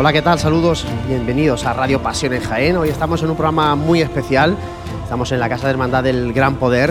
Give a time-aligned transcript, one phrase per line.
[0.00, 0.38] Hola, ¿qué tal?
[0.38, 2.74] Saludos, bienvenidos a Radio Pasión en Jaén.
[2.78, 4.56] Hoy estamos en un programa muy especial.
[5.02, 6.90] Estamos en la Casa de Hermandad del Gran Poder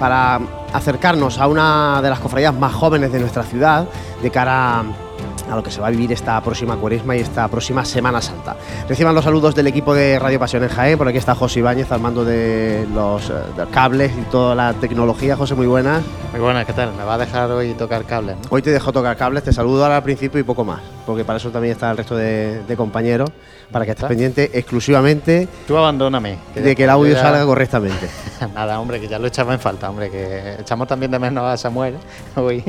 [0.00, 0.40] para
[0.72, 3.86] acercarnos a una de las cofradías más jóvenes de nuestra ciudad
[4.22, 7.84] de cara a lo que se va a vivir esta próxima cuaresma y esta próxima
[7.84, 8.56] Semana Santa.
[8.88, 11.92] Reciban los saludos del equipo de Radio Pasión en Jaén, por aquí está José Ibáñez
[11.92, 15.36] al mando de los eh, de cables y toda la tecnología.
[15.36, 16.02] José, muy buenas.
[16.32, 16.94] Muy buenas, ¿qué tal?
[16.94, 18.42] Me va a dejar hoy tocar cables, ¿no?
[18.48, 21.36] Hoy te dejo tocar cables, te saludo ahora al principio y poco más, porque para
[21.36, 23.30] eso también está el resto de, de compañeros,
[23.70, 26.38] para que estés pendiente exclusivamente Tú abandóname.
[26.54, 28.08] de que el audio salga correctamente.
[28.54, 31.54] Nada, hombre, que ya lo echamos en falta, hombre, que echamos también de menos a
[31.58, 31.96] Samuel
[32.36, 32.64] hoy.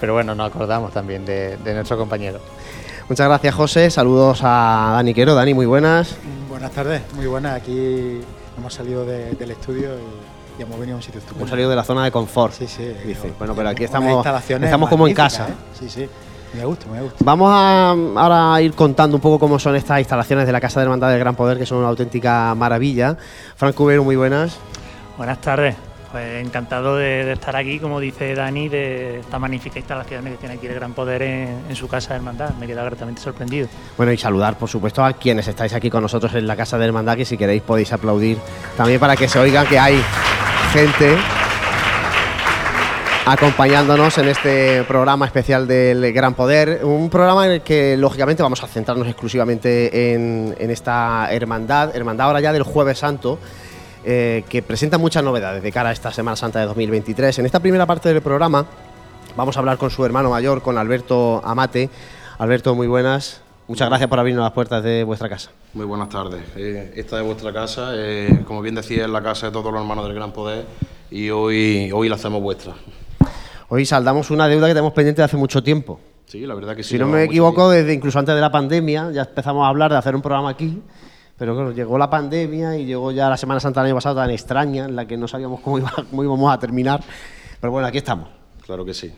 [0.00, 2.38] Pero bueno, nos acordamos también de, de nuestro compañero.
[3.08, 3.90] Muchas gracias, José.
[3.90, 5.34] Saludos a Dani Quero.
[5.34, 6.14] Dani, muy buenas.
[6.48, 7.56] Buenas tardes, muy buenas.
[7.56, 8.20] Aquí
[8.56, 11.40] hemos salido de- del estudio y, y hemos venido a un sitio estupendo.
[11.40, 12.54] Hemos salido de la zona de confort.
[12.54, 12.92] Sí, sí.
[13.04, 13.32] Dice.
[13.38, 15.48] Bueno, pero aquí estamos, estamos como en casa.
[15.48, 15.54] ¿eh?
[15.78, 16.08] Sí, sí.
[16.54, 17.18] Me gusta, me gusta.
[17.22, 20.80] Vamos a ahora a ir contando un poco cómo son estas instalaciones de la Casa
[20.80, 23.16] de Hermandad del Gran Poder, que son una auténtica maravilla.
[23.56, 24.56] Frank Cubero, muy buenas.
[25.18, 25.74] Buenas tardes.
[26.12, 30.54] Pues encantado de, de estar aquí, como dice Dani, de esta magnífica instalación que tiene
[30.54, 32.50] aquí el Gran Poder en, en su casa de hermandad.
[32.58, 33.68] Me he quedado gratamente sorprendido.
[33.96, 36.86] Bueno, y saludar, por supuesto, a quienes estáis aquí con nosotros en la Casa de
[36.86, 38.38] Hermandad, que si queréis podéis aplaudir
[38.78, 40.00] también para que se oiga que hay
[40.76, 41.16] gente
[43.24, 46.84] acompañándonos en este programa especial del Gran Poder.
[46.84, 52.40] Un programa en el que, lógicamente, vamos a centrarnos exclusivamente en, esta hermandad, hermandad ahora
[52.40, 53.38] ya del Jueves Santo,
[54.04, 57.38] eh, que presenta muchas novedades de cara a esta Semana Santa de 2023.
[57.38, 58.66] En esta primera parte del programa
[59.34, 61.88] vamos a hablar con su hermano mayor, con Alberto Amate.
[62.38, 63.45] Alberto, muy buenas.
[63.68, 65.50] Muchas gracias por abrirnos las puertas de vuestra casa.
[65.74, 66.42] Muy buenas tardes.
[66.56, 69.80] Eh, esta es vuestra casa, eh, como bien decía, es la casa de todos los
[69.80, 70.64] hermanos del Gran Poder
[71.10, 72.74] y hoy, hoy la hacemos vuestra.
[73.68, 75.98] Hoy saldamos una deuda que tenemos pendiente de hace mucho tiempo.
[76.26, 76.90] Sí, la verdad que sí.
[76.90, 79.98] Si no me equivoco, desde incluso antes de la pandemia ya empezamos a hablar de
[79.98, 80.80] hacer un programa aquí.
[81.36, 84.30] Pero claro, llegó la pandemia y llegó ya la Semana Santa del año pasado tan
[84.30, 87.02] extraña, en la que no sabíamos cómo, iba- cómo íbamos a terminar.
[87.60, 88.28] Pero bueno, aquí estamos.
[88.64, 89.12] Claro que sí.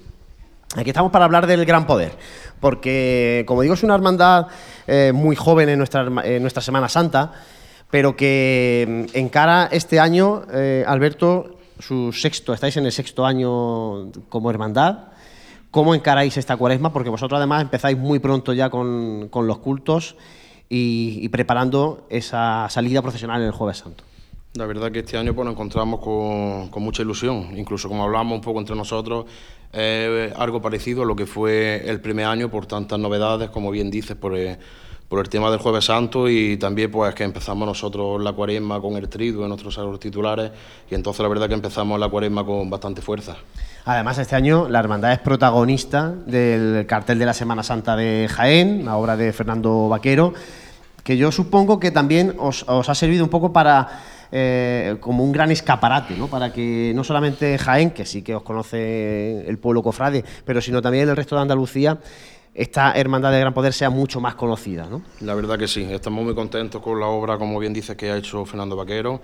[0.76, 2.12] Aquí estamos para hablar del Gran Poder,
[2.60, 4.48] porque, como digo, es una hermandad
[4.86, 7.32] eh, muy joven en nuestra, Semana Santa,
[7.90, 14.12] pero que mm, encara este año, eh, Alberto, su sexto, estáis en el sexto año
[14.28, 15.08] como hermandad.
[15.70, 16.92] ¿Cómo encaráis esta cuaresma?
[16.92, 20.16] Porque vosotros además empezáis muy pronto ya con, con los cultos
[20.68, 24.04] y, y preparando esa salida profesional en el Jueves Santo.
[24.58, 28.40] La verdad que este año pues, nos encontramos con, mucha ilusión, incluso como hablamos un
[28.40, 29.26] poco entre nosotros,
[29.72, 33.88] eh, algo parecido a lo que fue el primer año por tantas novedades, como bien
[33.88, 34.58] dices, por, eh,
[35.08, 38.96] por el tema del Jueves Santo y también pues que empezamos nosotros la cuaresma con
[38.96, 40.50] el triduo en nuestros salón titulares
[40.90, 43.36] y entonces la verdad que empezamos la cuaresma con bastante fuerza.
[43.84, 48.84] Además, este año la hermandad es protagonista del cartel de la Semana Santa de Jaén,
[48.84, 50.34] la obra de Fernando Vaquero,
[51.04, 55.50] que yo supongo que también os ha servido un poco para eh, como un gran
[55.50, 56.28] escaparate, ¿no?
[56.28, 60.82] para que no solamente Jaén, que sí que os conoce el pueblo cofrade, pero sino
[60.82, 61.98] también el resto de Andalucía,
[62.54, 64.86] esta hermandad de gran poder sea mucho más conocida.
[64.90, 65.02] ¿no?
[65.20, 68.16] La verdad que sí, estamos muy contentos con la obra, como bien dice, que ha
[68.16, 69.20] hecho Fernando Vaquero.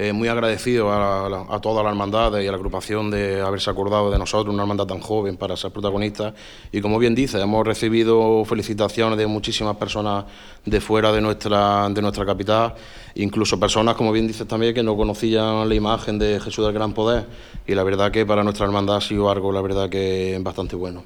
[0.00, 3.68] Eh, muy agradecido a, la- a toda la hermandad y a la agrupación de haberse
[3.68, 6.34] acordado de nosotros, una hermandad tan joven, para ser protagonistas.
[6.70, 10.24] Y como bien dice, hemos recibido felicitaciones de muchísimas personas
[10.64, 12.74] de fuera de nuestra, de nuestra capital,
[13.16, 16.92] incluso personas, como bien dices también, que no conocían la imagen de Jesús del Gran
[16.92, 17.26] Poder.
[17.66, 21.02] Y la verdad que para nuestra hermandad ha sido algo, la verdad que bastante bueno.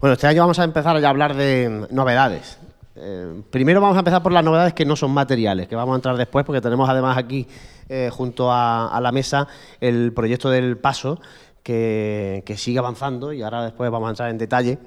[0.00, 2.58] Bueno, este año vamos a empezar ya a hablar de novedades.
[2.96, 5.96] Eh, primero vamos a empezar por las novedades que no son materiales, que vamos a
[5.96, 7.46] entrar después porque tenemos además aquí
[7.88, 9.46] eh, junto a, la mesa
[9.80, 11.20] el proyecto del paso
[11.62, 14.78] que, sigue avanzando y ahora después vamos a entrar en detalle.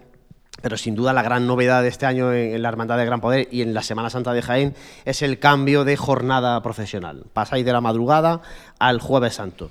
[0.60, 3.48] Pero sin duda la gran novedad de este año en, la Hermandad de Gran Poder
[3.52, 4.74] y en la Semana Santa de Jaén
[5.06, 7.26] es el cambio de jornada profesional.
[7.32, 8.42] Pasáis de la madrugada
[8.80, 9.70] al jueves santo.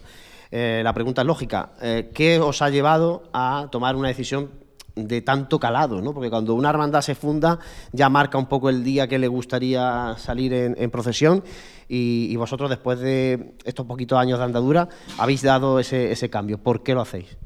[0.52, 1.70] Eh, la pregunta es lógica.
[1.81, 4.50] eh, ¿Qué os ha llevado a tomar una decisión
[4.94, 6.00] de tanto calado?
[6.00, 6.14] ¿no?
[6.14, 7.58] Porque cuando una hermandad se funda
[7.90, 11.43] ya marca un poco el día que le gustaría salir en procesión
[11.88, 14.88] y, vosotros después de estos poquitos años de andadura
[15.18, 16.58] habéis dado ese, cambio.
[16.58, 17.36] ¿Por qué lo hacéis?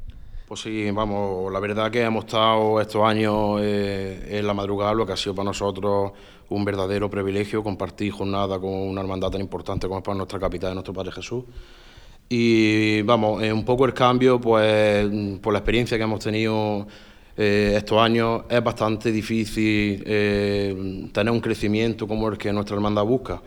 [0.47, 5.05] Pues sí, vamos, la verdad que hemos estado estos años eh, en la madrugada, lo
[5.05, 6.11] que ha sido para nosotros
[6.49, 10.73] un verdadero privilegio compartir jornada con una hermandad tan importante como es para nuestra capital,
[10.73, 11.45] nuestro Padre Jesús.
[12.27, 15.07] Y vamos, eh, un poco el cambio, pues
[15.41, 16.85] por la experiencia que hemos tenido
[17.37, 23.41] eh, estos años, es bastante difícil tener un crecimiento como el que nuestra hermandad busca.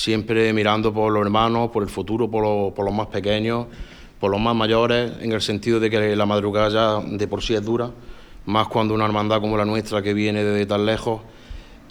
[0.00, 3.66] Siempre mirando por los hermanos, por el futuro, por, por los más pequeños,
[4.18, 7.52] por los más mayores, en el sentido de que la madrugada ya de por sí
[7.52, 7.90] es dura,
[8.46, 11.20] más cuando una hermandad como la nuestra que viene de tan lejos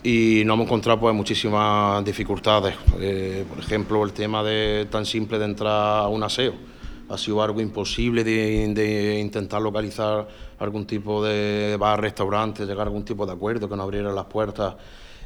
[0.02, 2.74] y no hemos encontrado pues muchísimas dificultades.
[3.00, 6.54] Eh, por ejemplo, el tema de tan simple de entrar a un aseo.
[7.10, 10.28] Ha sido algo imposible de, intentar localizar
[10.58, 14.26] algún tipo de bar, restaurante, llegar a algún tipo de acuerdo, que nos abrieran las
[14.26, 14.74] puertas.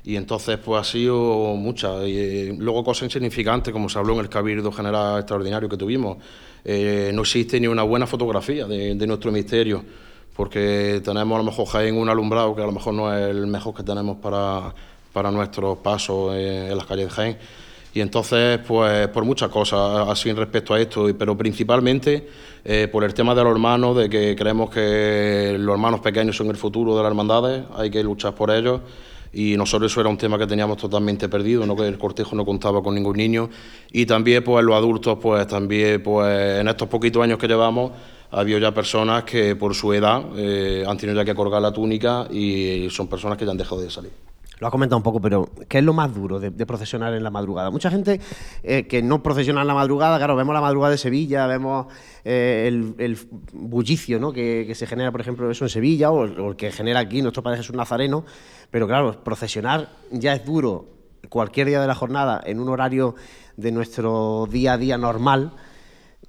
[0.06, 2.06] Y entonces, pues ha sido mucha.
[2.06, 6.18] Y eh, luego cosas insignificantes, como se habló en el Cabildo General Extraordinario que tuvimos.
[6.66, 9.84] Eh, no existe ni una buena fotografía de, de nuestro misterio
[10.36, 13.48] porque tenemos a lo mejor Jaén un alumbrado que a lo mejor no es el
[13.48, 14.74] mejor que tenemos para,
[15.12, 17.38] para nuestros pasos en, las calles de Jaén.
[17.94, 22.28] Y entonces, pues por muchas cosas así respecto a esto, pero principalmente
[22.66, 26.48] eh, por el tema de los hermanos, de que creemos que los hermanos pequeños son
[26.48, 28.82] el futuro de las hermandades, hay que luchar por ellos.
[29.33, 31.75] Y nosotros eso era un tema que teníamos totalmente perdido, ¿no?
[31.75, 33.50] que el cortejo no contaba con ningún niño.
[33.91, 37.91] Y también pues los adultos, pues también pues en estos poquitos años que llevamos,
[38.31, 41.71] ha habido ya personas que por su edad eh, han tenido ya que colgar la
[41.71, 44.32] túnica y son personas que ya han dejado de salir.
[44.63, 47.30] Lo ha comentado un poco, pero ¿qué es lo más duro de, procesionar en la
[47.30, 47.69] madrugada?
[47.69, 48.21] Mucha gente
[48.63, 51.88] eh, que no procesiona en la madrugada, claro, vemos la madrugada de Sevilla, vemos
[52.24, 53.18] eh, el,
[53.51, 54.31] bullicio ¿no?
[54.31, 57.57] que, se genera, por ejemplo, eso en Sevilla o, el que genera aquí nuestro Padre
[57.57, 58.24] Jesús Nazareno,
[58.71, 60.86] pero claro, procesionar ya es duro
[61.27, 63.16] cualquier día de la jornada en un horario
[63.57, 65.51] de nuestro día a día normal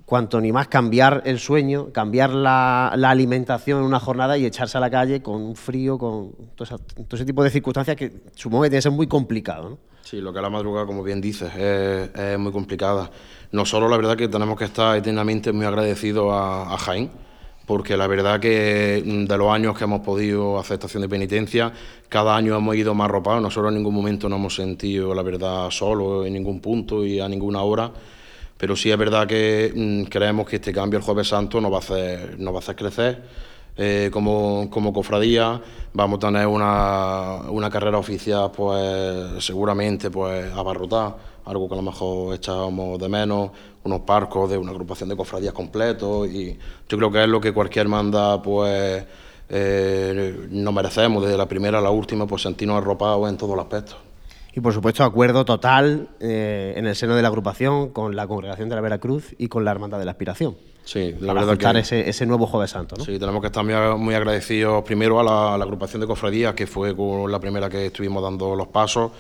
[0.04, 4.80] cuanto ni más cambiar el sueño, cambiar la, alimentación en una jornada y echarse a
[4.80, 6.78] la calle con un frío, con todo,
[7.12, 9.78] ese tipo de circunstancias que supongo que tiene que ser muy complicado.
[10.02, 13.10] Sí, lo que es la madrugada, como bien dices, es, muy complicada.
[13.52, 17.10] Nosotros la verdad que tenemos que estar eternamente muy agradecidos a, a Jaén,
[17.64, 21.72] porque la verdad que mm, de los años que hemos podido hacer estación de penitencia,
[22.10, 25.70] cada año hemos ido más arropados, nosotros en ningún momento no hemos sentido la verdad
[25.70, 27.90] solo en ningún punto y a ninguna hora
[28.56, 31.76] pero sí es verdad que mm, creemos que este cambio el Jueves Santo nos va
[31.76, 33.22] a hacer, nos va a hacer crecer.
[33.76, 35.60] Eh, como, como, cofradía.
[35.92, 41.82] Vamos a tener una, una, carrera oficial pues seguramente pues abarrotada, algo que a lo
[41.82, 43.50] mejor echábamos de menos,
[43.82, 46.56] unos parcos de una agrupación de cofradías completos y
[46.88, 49.04] yo creo que es lo que cualquier manda pues
[49.48, 51.24] eh, nos merecemos.
[51.24, 53.96] Desde la primera a la última pues sentirnos arropados en todos los aspectos
[54.54, 58.68] y por supuesto acuerdo total eh, en el seno de la agrupación con la Congregación
[58.68, 60.56] de la Veracruz y con la Hermandad de la Aspiración.
[60.84, 62.94] Sí, la verdad que ese, ese, nuevo Jueves Santo.
[62.96, 63.04] ¿no?
[63.04, 67.32] Sí, tenemos que estar muy, agradecidos primero a la, agrupación de cofradías, que fue con
[67.32, 69.10] la primera que estuvimos dando los pasos,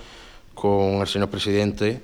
[0.54, 2.00] con el señor presidente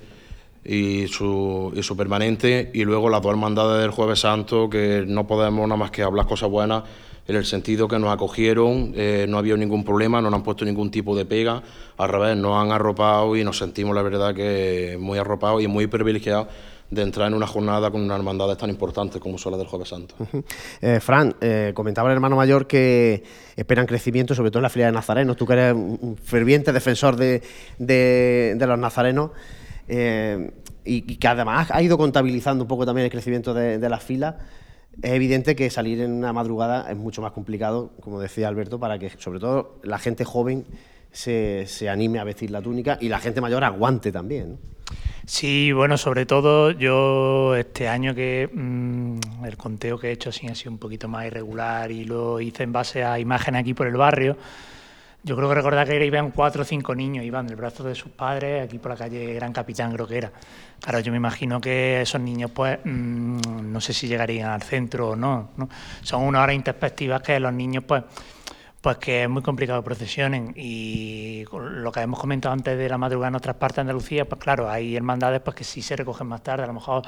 [0.65, 5.27] y su, y su permanente, y luego las dos hermandades del Jueves Santo, que no
[5.27, 6.83] podemos nada más que hablar cosas buenas
[7.31, 10.65] en el sentido que nos acogieron, eh, no había ningún problema, no nos han puesto
[10.65, 11.63] ningún tipo de pega,
[11.97, 15.87] al revés, nos han arropado y nos sentimos, la verdad, que muy arropados y muy
[15.87, 16.47] privilegiados
[16.89, 19.89] de entrar en una jornada con una hermandad tan importante como son las del Jueves
[19.89, 20.15] Santo.
[20.81, 23.23] Eh, Fran, eh, comentaba el hermano mayor que
[23.55, 25.37] esperan crecimiento, sobre todo en la fila de nazarenos.
[25.37, 27.41] Tú que eres un ferviente defensor de,
[28.59, 29.31] los nazarenos
[29.87, 34.35] y, que además ha ido contabilizando un poco también el crecimiento de, de las filas
[35.01, 38.99] es evidente que salir en una madrugada es mucho más complicado, como decía Alberto, para
[38.99, 40.65] que sobre todo la gente joven
[41.11, 44.57] se, anime a vestir la túnica y la gente mayor aguante también.
[45.25, 50.33] Sí, bueno, sobre todo yo este año que mm, el conteo que he hecho ha
[50.33, 53.95] sido un poquito más irregular y lo hice en base a imágenes aquí por el
[53.95, 54.35] barrio.
[55.23, 58.11] Yo creo que recordar que iban cuatro o cinco niños, iban del brazo de sus
[58.11, 60.31] padres, aquí por la calle Gran Capitán creo que era.
[60.79, 65.09] Claro, yo me imagino que esos niños, pues, mm, no sé si llegarían al centro
[65.09, 65.69] o no, no.
[66.01, 68.03] Son unas horas introspectivas que los niños, pues,
[68.81, 70.53] pues que es muy complicado que procesionen.
[70.55, 74.41] Y lo que hemos comentado antes de la madrugada en otras partes de Andalucía, pues
[74.41, 77.03] claro, hay hermandades pues que sí se recogen más tarde, a lo mejor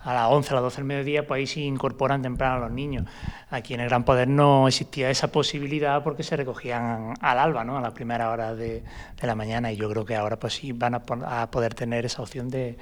[0.00, 2.70] a las 11, a las 12 del mediodía, pues ahí sí incorporan temprano a los
[2.70, 3.04] niños.
[3.50, 7.78] Aquí en el Gran Poder no existía esa posibilidad porque se recogían al alba, ¿no?
[7.78, 8.84] a las primeras horas de,
[9.22, 12.48] la mañana, y yo creo que ahora pues sí van a, poder tener esa opción
[12.48, 12.78] de,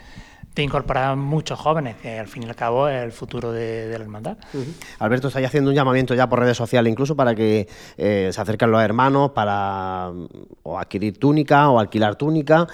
[0.56, 4.38] incorporar muchos jóvenes, que al fin y al cabo es el futuro de, la hermandad.
[4.98, 7.68] Alberto, estáis haciendo un llamamiento ya por redes sociales, incluso para que
[7.98, 10.10] eh, se acerquen los hermanos para
[10.62, 12.66] o adquirir túnica o alquilar túnica.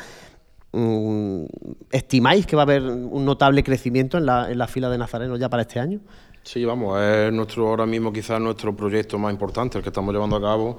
[0.73, 1.45] Mm,
[1.91, 5.38] ¿Estimáis que va a haber un notable crecimiento en la, en la fila de nazarenos
[5.38, 6.00] ya para este año?
[6.43, 10.37] Sí, vamos, es nuestro ahora mismo quizás nuestro proyecto más importante, el que estamos llevando
[10.37, 10.79] a cabo,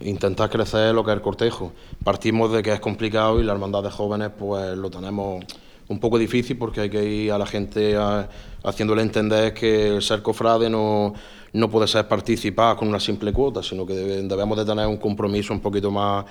[0.00, 1.72] intentar crecer lo que es el cortejo.
[2.04, 5.44] Partimos de que es complicado y la hermandad de jóvenes pues lo tenemos
[5.88, 7.96] un poco difícil porque hay que ir a la gente
[8.62, 11.12] haciéndole entender que el ser cofrade no,
[11.52, 15.52] no puede ser participar con una simple cuota, sino que debemos de tener un compromiso
[15.52, 16.24] un poquito más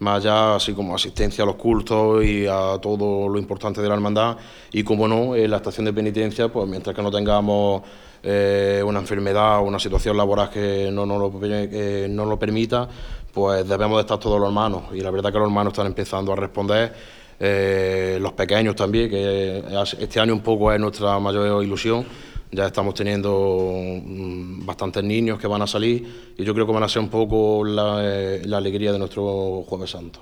[0.00, 3.94] más allá, así como asistencia a los cultos y a todo lo importante de la
[3.94, 4.36] hermandad.
[4.72, 7.82] Y como no, en la estación de penitencia, pues mientras que no tengamos
[8.22, 12.88] eh, una enfermedad o una situación laboral que no nos lo, no lo permita,
[13.32, 16.32] pues debemos de estar todos los hermanos y la verdad que los hermanos están empezando
[16.32, 16.92] a responder,
[17.38, 19.62] eh, los pequeños también, que
[19.98, 22.04] este año un poco es nuestra mayor ilusión.
[22.52, 26.82] Ya estamos teniendo mm, bastantes niños que van a salir y yo creo que van
[26.82, 30.20] a ser un poco la, eh, alegría de nuestro Jueves Santo.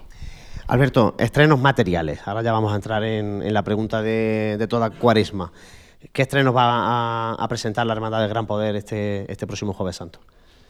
[0.67, 2.21] Alberto, estrenos materiales.
[2.27, 5.51] Ahora ya vamos a entrar en, la pregunta de, toda cuaresma.
[6.13, 10.21] ¿Qué estrenos va a, presentar la Hermandad del Gran Poder este, este próximo Jueves Santo?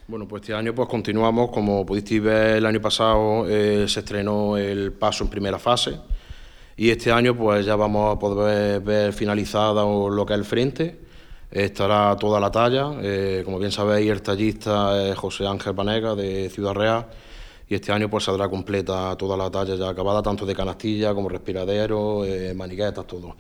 [0.07, 4.57] Bueno, pues este año pues continuamos, como pudisteis ver el año pasado eh, se estrenó
[4.57, 5.99] el paso en primera fase
[6.79, 10.99] y este año pues ya vamos a poder ver finalizado lo que es el frente,
[11.50, 16.50] estará toda la talla, eh, como bien sabéis el tallista es José Ángel Panega de
[16.50, 17.07] Ciudad Real
[17.69, 21.28] y este año pues saldrá completa toda la talla ya acabada, tanto de canastilla como
[21.28, 23.37] respiradero, eh, maniquetas, todo.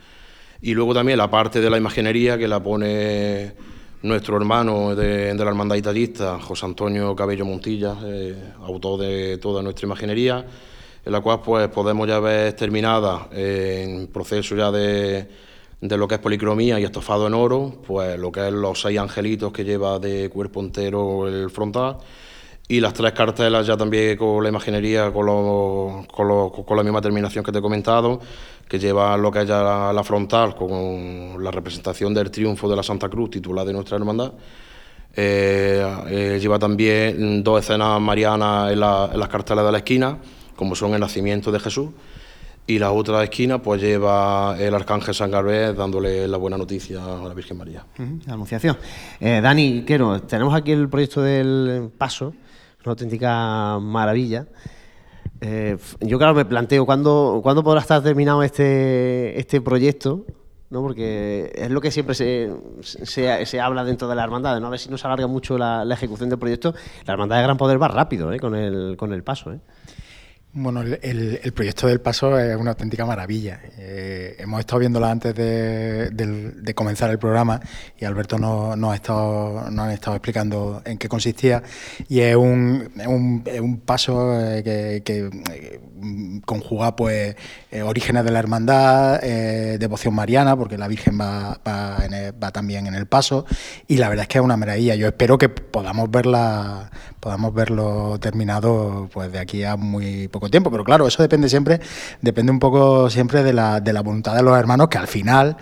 [0.60, 3.54] Y luego también la parte de la imaginería que la pone
[4.02, 9.86] nuestro hermano de, la hermandad itallista, José Antonio Cabello Montilla, eh, autor de toda nuestra
[9.86, 10.44] imaginería,
[11.04, 15.47] en la cual pues podemos ya ver terminada en proceso ya de,
[15.80, 18.98] de lo que es policromía y estofado en oro, pues lo que es los seis
[18.98, 21.98] angelitos que lleva de cuerpo entero el frontal
[22.68, 27.50] y las tres cartelas ya también con la imaginería, con, con, la misma terminación que
[27.50, 28.20] te he comentado,
[28.68, 32.82] que lleva lo que es ya la, frontal con la representación del triunfo de la
[32.82, 34.32] Santa Cruz titulada de nuestra hermandad.
[35.16, 40.18] Eh, eh, lleva también dos escenas marianas en, las cartelas de la esquina,
[40.54, 41.88] como son el nacimiento de Jesús,
[42.68, 47.26] y la otra esquina pues lleva el arcángel San Gabriel dándole la buena noticia a
[47.26, 47.84] la Virgen María.
[48.28, 48.76] anunciación.
[49.18, 52.34] Eh, Dani, quiero, tenemos aquí el proyecto del paso
[52.88, 54.46] una auténtica maravilla.
[55.40, 60.24] Eh, yo claro me planteo cuándo, ¿cuándo podrá estar terminado este, este proyecto,
[60.70, 60.82] ¿no?
[60.82, 62.50] porque es lo que siempre se,
[62.82, 64.66] se, habla dentro de la hermandad, ¿no?
[64.66, 66.74] a ver si no se alarga mucho la, ejecución del proyecto.
[67.06, 68.40] La hermandad de Gran Poder va rápido ¿eh?
[68.40, 69.52] con, el, con el paso.
[69.52, 69.60] ¿eh?
[70.52, 73.60] Bueno, el, proyecto del paso es una auténtica maravilla.
[73.80, 77.60] Eh, hemos estado viéndola antes de, comenzar el programa
[77.96, 81.62] y Alberto nos, ha estado, nos ha estado explicando en qué consistía.
[82.08, 85.80] Y es un, un, paso eh, que, eh,
[86.44, 87.36] conjuga pues
[87.84, 93.46] orígenes de la hermandad, devoción mariana, porque la Virgen va, va, también en el paso.
[93.86, 94.96] Y la verdad es que es una maravilla.
[94.96, 100.70] Yo espero que podamos verla, podamos verlo terminado pues de aquí a muy poco tiempo,
[100.70, 101.80] pero claro, eso depende siempre,
[102.22, 105.56] depende un poco siempre de la, de la voluntad de los hermanos, que al final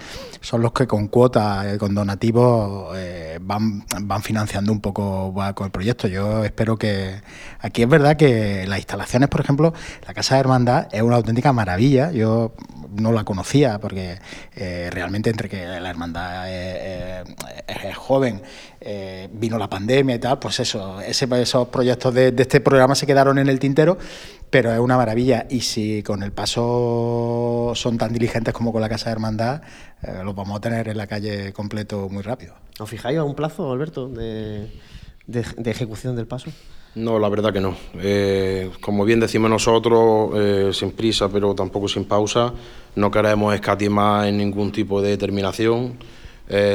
[0.46, 5.64] son los que con cuotas, eh, con donativos, eh, van, van financiando un poco con
[5.64, 6.06] el proyecto.
[6.06, 7.20] Yo espero que
[7.58, 9.74] aquí es verdad que las instalaciones, por ejemplo,
[10.06, 12.12] la Casa de Hermandad es una auténtica maravilla.
[12.12, 12.52] Yo
[12.94, 14.20] no la conocía porque
[14.54, 17.26] eh, realmente entre que la hermandad es,
[17.96, 18.40] joven,
[19.32, 23.38] vino la pandemia y tal, pues eso, esos proyectos de, de, este programa se quedaron
[23.38, 23.98] en el tintero
[24.50, 25.46] pero es una maravilla.
[25.50, 29.62] Y si con el paso son tan diligentes como con la Casa de Hermandad,
[30.02, 32.54] eh, los vamos a tener en la calle completo muy rápido.
[32.78, 34.70] ¿Os fijáis a un plazo, Alberto, de,
[35.64, 36.50] ejecución del paso?
[36.94, 37.76] No, la verdad que no.
[37.98, 42.52] Eh, como bien decimos nosotros, eh, sin prisa, pero tampoco sin pausa,
[42.94, 45.98] no queremos escatimar en ningún tipo de determinación.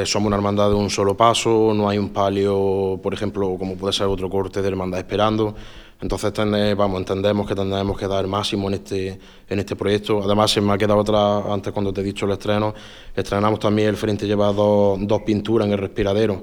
[0.04, 3.92] somos una hermandad de un solo paso, no hay un palio, por ejemplo, como puede
[3.92, 5.54] ser otro corte de hermandad esperando.
[6.02, 6.32] Entonces
[6.76, 10.20] vamos, entendemos que tendremos que dar el máximo en este, en este proyecto.
[10.20, 12.74] Además, se me ha quedado otra, antes cuando te he dicho el estreno,
[13.14, 16.42] estrenamos también, el frente lleva dos, dos pinturas en el respiradero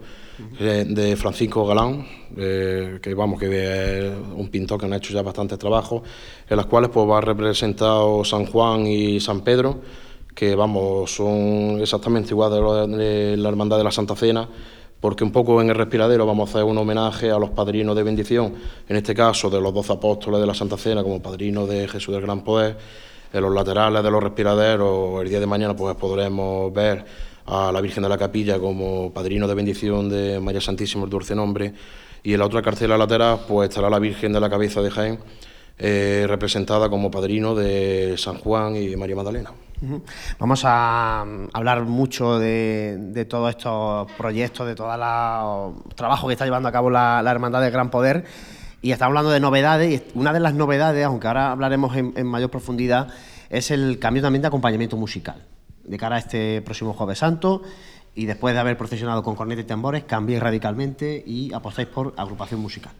[0.61, 5.23] eh, de Francisco Galán, eh, que vamos, que es un pintor que han hecho ya
[5.23, 6.03] bastante trabajo,
[6.49, 9.81] en las cuales pues va representado San Juan y San Pedro,
[10.33, 12.49] que vamos, son exactamente igual
[12.95, 14.47] de la Hermandad de la Santa Cena
[14.99, 18.03] porque un poco en el respiradero vamos a hacer un homenaje a los padrinos de
[18.03, 18.53] bendición,
[18.87, 22.13] en este caso de los doce apóstoles de la Santa Cena como padrino de Jesús
[22.13, 22.77] del Gran Poder.
[23.31, 27.05] En los laterales de los respiraderos, el día de mañana pues podremos ver
[27.45, 31.35] a la Virgen de la Capilla como padrino de bendición de María Santísima, el dulce
[31.35, 31.73] nombre,
[32.23, 35.19] y en la otra carcela lateral pues estará la Virgen de la Cabeza de Jaén,
[35.81, 39.51] eh, representada como padrino de San Juan y María Magdalena.
[40.37, 46.43] Vamos a mm, hablar mucho de, todos estos proyectos, de todo el trabajo que está
[46.43, 48.25] llevando a cabo la, Hermandad del Gran Poder.
[48.81, 50.03] Y estamos hablando de novedades.
[50.13, 53.07] Y una de las novedades, aunque ahora hablaremos en, mayor profundidad,
[53.49, 55.45] es el cambio también de acompañamiento musical.
[55.85, 57.61] De cara a este próximo Jueves Santo,
[58.15, 62.59] y después de haber procesionado con cornetas y tambores, cambiéis radicalmente y apostáis por agrupación
[62.59, 62.91] musical.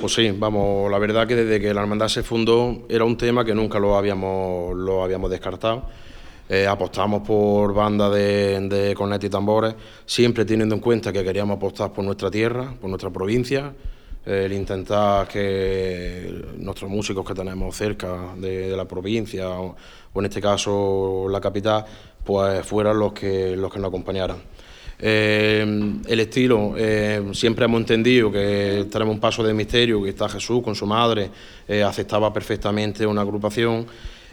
[0.00, 3.44] Pues sí, vamos, la verdad que desde que la hermandad se fundó era un tema
[3.44, 5.82] que nunca lo habíamos, lo habíamos descartado.
[6.48, 9.74] Eh, apostamos por banda de, de y tambores,
[10.06, 13.74] siempre teniendo en cuenta que queríamos apostar por nuestra tierra, por nuestra provincia,
[14.24, 19.76] el intentar que nuestros músicos que tenemos cerca de, la provincia o,
[20.14, 21.84] en este caso la capital,
[22.24, 24.38] pues fueran los que, los que nos acompañaran.
[25.02, 30.28] Eh, el estilo, eh, siempre hemos entendido que tenemos un paso de misterio, que está
[30.28, 31.30] Jesús con su madre,
[31.66, 33.86] eh, aceptaba perfectamente una agrupación.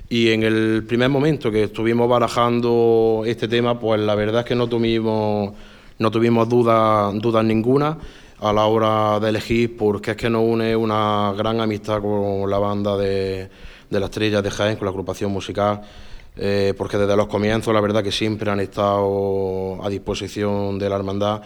[0.10, 4.56] Y en el primer momento que estuvimos barajando este tema, pues la verdad es que
[4.56, 5.54] no tuvimos,
[6.00, 7.98] no tuvimos dudas duda ninguna
[8.40, 12.58] a la hora de elegir, porque es que nos une una gran amistad con la
[12.58, 13.50] banda de,
[13.90, 15.82] de la Estrella de Jaén, con la agrupación musical.
[16.40, 20.96] Eh, porque desde los comienzos la verdad que siempre han estado a disposición de la
[20.96, 21.42] hermandad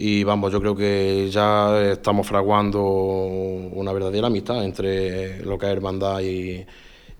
[0.00, 5.72] y vamos, yo creo que ya estamos fraguando una verdadera amistad entre lo que es
[5.72, 6.64] hermandad y,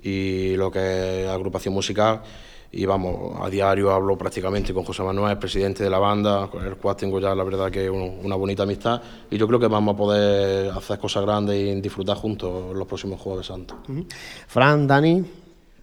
[0.01, 2.23] y lo que es agrupación musical.
[2.71, 6.77] Y vamos, a diario hablo prácticamente con José Manuel, presidente de la banda, con el
[6.77, 9.03] cual tengo ya la verdad que una bonita amistad.
[9.29, 13.21] Y yo creo que vamos a poder hacer cosas grandes y disfrutar juntos los próximos
[13.21, 13.79] Juegos de Santos.
[14.47, 15.25] Fran, Dani,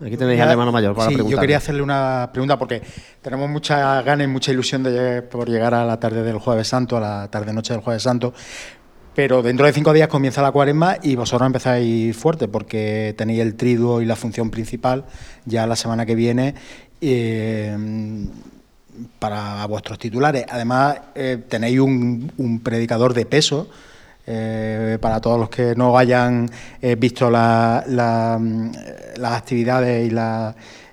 [0.03, 2.81] Aquí tenéis al hermano mayor para sí, Yo quería hacerle una pregunta porque
[3.21, 6.97] tenemos muchas ganas y mucha ilusión de, por llegar a la tarde del Jueves Santo,
[6.97, 8.33] a la tarde-noche del Jueves Santo.
[9.13, 13.55] Pero dentro de cinco días comienza la cuaresma y vosotros empezáis fuerte porque tenéis el
[13.55, 15.05] triduo y la función principal
[15.45, 16.55] ya la semana que viene
[16.99, 17.77] eh,
[19.17, 20.45] para vuestros titulares.
[20.49, 23.69] Además, eh, tenéis un predicador de peso
[24.27, 26.49] eh, para todos los que no hayan
[26.81, 27.85] eh, visto las
[29.23, 30.15] actividades y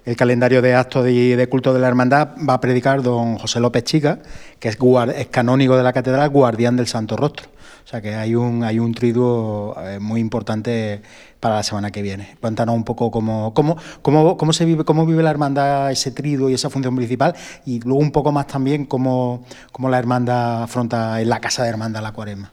[0.05, 3.85] el calendario de actos de, culto de la hermandad, va a predicar don José López
[3.85, 4.19] Chica,
[4.59, 4.79] que es,
[5.17, 7.49] es canónigo de la catedral, guardián del Santo Rostro.
[7.85, 11.03] O sea que hay un, triduo eh, muy importante
[11.41, 12.37] para la semana que viene.
[12.41, 16.71] Cuéntanos un poco cómo, cómo, se vive, cómo vive la hermandad ese triduo y esa
[16.71, 17.35] función principal
[17.67, 21.71] y luego un poco más también cómo, cómo la hermandad afronta en la casa de
[21.71, 22.53] hermandad la cuaresma.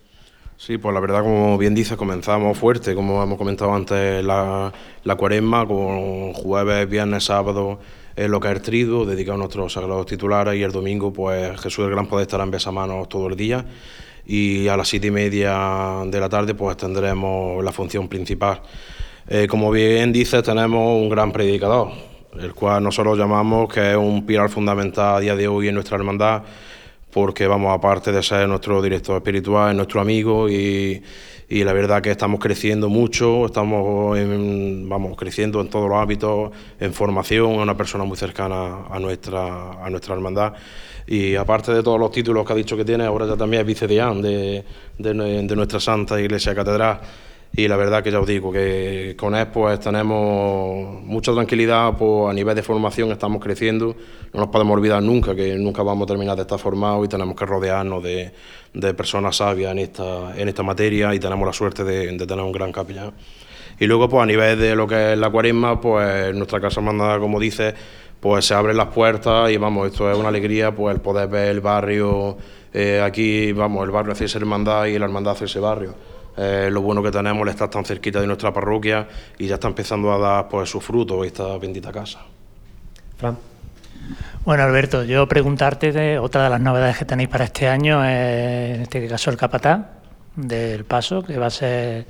[0.61, 4.73] Sí, pues la verdad, como bien dices, comenzamos fuerte, como hemos comentado antes, la,
[5.05, 7.79] la cuaresma, con jueves, viernes, sábado,
[8.13, 11.57] es lo que es el trido, dedicado a nuestros sagrados titulares, y el domingo, pues
[11.61, 13.63] Jesús el Gran Poder estará en besamanos todo el día,
[14.25, 18.61] y a las siete y media de la tarde, pues tendremos la función principal.
[19.29, 21.93] Eh, como bien dices, tenemos un gran predicador,
[22.37, 25.95] el cual nosotros llamamos que es un pilar fundamental a día de hoy en nuestra
[25.95, 26.43] hermandad,
[27.11, 31.01] porque vamos, aparte de ser nuestro director espiritual, es nuestro amigo y,
[31.49, 34.17] y la verdad que estamos creciendo mucho, estamos
[34.87, 39.83] vamos, creciendo en todos los hábitos, en formación, es una persona muy cercana a nuestra,
[39.83, 40.53] a nuestra hermandad.
[41.07, 43.67] Y aparte de todos los títulos que ha dicho que tiene, ahora ya también es
[43.67, 44.63] vicedeán de,
[44.99, 46.99] de, de nuestra Santa Iglesia Catedral
[47.51, 52.29] y la verdad que ya os digo que con él pues tenemos mucha tranquilidad pues,
[52.29, 53.95] a nivel de formación estamos creciendo.
[54.33, 57.35] No nos podemos olvidar nunca que nunca vamos a terminar de estar formados y tenemos
[57.35, 58.31] que rodearnos de,
[58.73, 62.45] de personas sabias en esta, en esta materia y tenemos la suerte de, de, tener
[62.45, 63.13] un gran capellán.
[63.79, 67.17] Y luego pues a nivel de lo que es la cuaresma pues nuestra casa mandada
[67.19, 67.73] como dice
[68.19, 71.47] pues se abren las puertas y vamos esto es una alegría pues el poder ver
[71.47, 72.37] el barrio
[72.73, 75.95] eh, aquí vamos el barrio hace hermandad y la hermandad hace ese barrio
[76.41, 79.05] eh, lo bueno que tenemos el estar tan cerquita de nuestra parroquia
[79.37, 82.19] y ya está empezando a dar pues su fruto esta bendita casa.
[83.17, 83.37] Fran.
[84.45, 88.83] Bueno, Alberto, yo preguntarte de otra de las novedades que tenéis para este año, en
[88.83, 89.99] este caso el capatá
[90.37, 92.05] del paso, que va a ser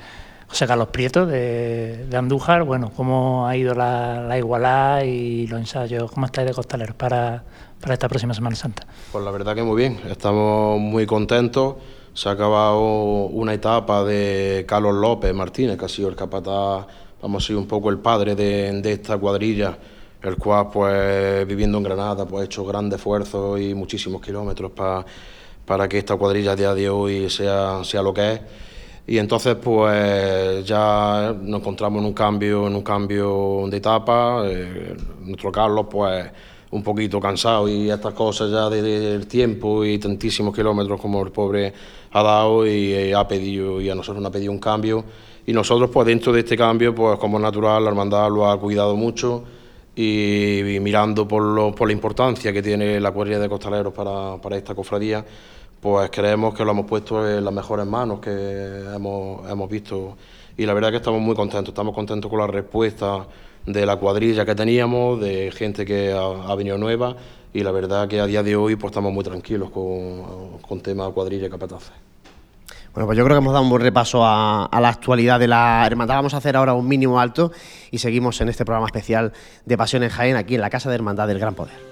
[0.47, 2.63] José Carlos Prieto de, Andújar.
[2.65, 6.11] Bueno, ¿cómo ha ido la, la igualada y los ensayos?
[6.11, 7.43] ¿Cómo estáis de costaleros para,
[7.81, 8.85] para esta próxima Semana Santa?
[9.11, 11.77] Pues la verdad que muy bien, estamos muy contentos
[12.19, 12.81] se ha acabado
[13.27, 16.85] una etapa de Carlos López Martínez, que ha sido el capataz,
[17.21, 19.77] vamos a ser un poco el padre de, esta cuadrilla,
[20.21, 25.05] el cual, pues, viviendo en Granada, pues, ha hecho grandes esfuerzos y muchísimos kilómetros para,
[25.65, 28.41] para que esta cuadrilla a día de hoy sea, sea lo que es.
[29.07, 34.43] Y entonces, pues, ya nos encontramos en un cambio, en un cambio de etapa.
[34.45, 36.29] Eh, nuestro Carlos, pues,
[36.71, 41.73] un poquito cansado y estas cosas ya del tiempo y tantísimos kilómetros como el pobre
[42.11, 45.03] ha dado y, eh, ha pedido y a nosotros nos ha pedido un cambio.
[45.45, 48.95] Y nosotros pues dentro de este cambio pues como natural la hermandad lo ha cuidado
[48.95, 49.43] mucho
[49.95, 54.57] y, mirando por, lo, por la importancia que tiene la cuadrilla de costaleros para, para
[54.57, 55.25] esta cofradía
[55.79, 58.31] pues creemos que lo hemos puesto en las mejores manos que
[58.93, 60.17] hemos, hemos visto.
[60.57, 63.25] Y la verdad que estamos muy contentos, estamos contentos con la respuesta
[63.65, 67.15] de la cuadrilla que teníamos, de gente que ha, venido nueva
[67.53, 71.09] y la verdad que a día de hoy pues estamos muy tranquilos con, con tema
[71.11, 71.91] cuadrilla y capataces.
[72.93, 75.47] Bueno, pues yo creo que hemos dado un buen repaso a, a, la actualidad de
[75.47, 76.15] la hermandad.
[76.15, 77.51] Vamos a hacer ahora un mínimo alto
[77.91, 79.31] y seguimos en este programa especial
[79.65, 81.88] de Pasión en Jaén, aquí en la Casa de Hermandad del Gran Poder.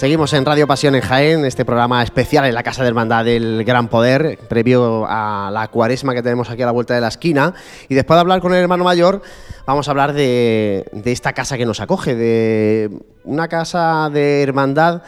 [0.00, 3.64] Seguimos en Radio Pasión en Jaén, este programa especial en la Casa de Hermandad del
[3.64, 7.52] Gran Poder, previo a la cuaresma que tenemos aquí a la vuelta de la esquina.
[7.86, 9.20] Y después de hablar con el hermano mayor,
[9.66, 12.90] vamos a hablar de, esta casa que nos acoge, de
[13.24, 15.02] una casa de hermandad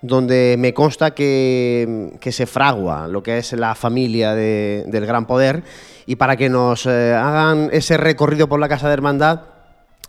[0.00, 5.64] donde me consta que, se fragua lo que es la familia del Gran Poder.
[6.06, 9.40] Y para que nos eh, hagan ese recorrido por la Casa de Hermandad,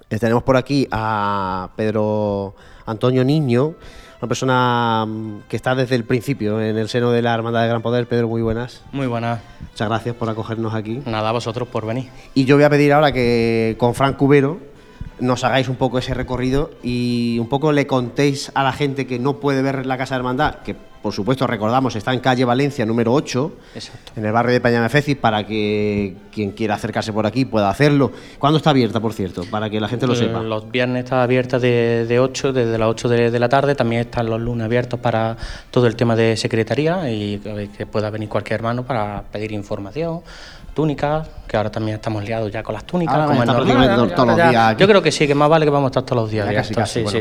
[0.10, 2.54] tenemos por aquí a Pedro
[2.86, 3.74] Antonio Niño
[4.20, 7.68] una persona mm, que está desde el principio en el seno de la Hermandad de
[7.68, 8.08] Gran Poder.
[8.08, 8.84] Pedro, muy buenas.
[8.92, 9.42] Muy buenas.
[9.60, 11.02] Muchas gracias por acogernos aquí.
[11.06, 12.10] Nada, a vosotros por venir.
[12.34, 14.60] Y yo voy a pedir ahora que con Frank Cubero
[15.20, 19.20] nos hagáis un poco ese recorrido y un poco le contéis a la gente que
[19.20, 22.86] no puede ver la Casa de Hermandad, que por supuesto, recordamos, está en calle Valencia
[22.86, 23.52] número 8,
[24.18, 28.12] en el barrio de Peñamefeci, para que quien quiera acercarse por aquí pueda hacerlo.
[28.40, 29.44] ¿Cuándo está abierta, por cierto?
[29.50, 30.42] Para que la gente lo eh, sepa.
[30.42, 33.76] Los viernes está abierta de, 8, desde las 8 de, la tarde.
[33.76, 35.38] También están los lunes abiertos para
[35.72, 37.40] todo el tema de secretaría y
[37.78, 40.22] que pueda venir cualquier hermano para pedir información
[40.78, 43.28] túnicas, que ahora también estamos liados ya con las túnicas.
[43.28, 46.04] como todos los días Yo creo que sí, que más vale que vamos a estar
[46.04, 46.46] todos los días.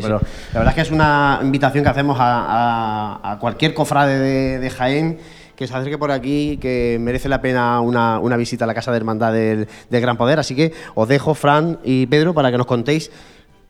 [0.02, 0.20] pero
[0.52, 5.18] la verdad es que es una invitación que hacemos a, cualquier cofrade de, Jaén
[5.56, 8.98] que se acerque por aquí, que merece la pena una, visita a la Casa de
[8.98, 10.38] Hermandad del, Gran Poder.
[10.38, 13.10] Así que os dejo, Fran y Pedro, para que nos contéis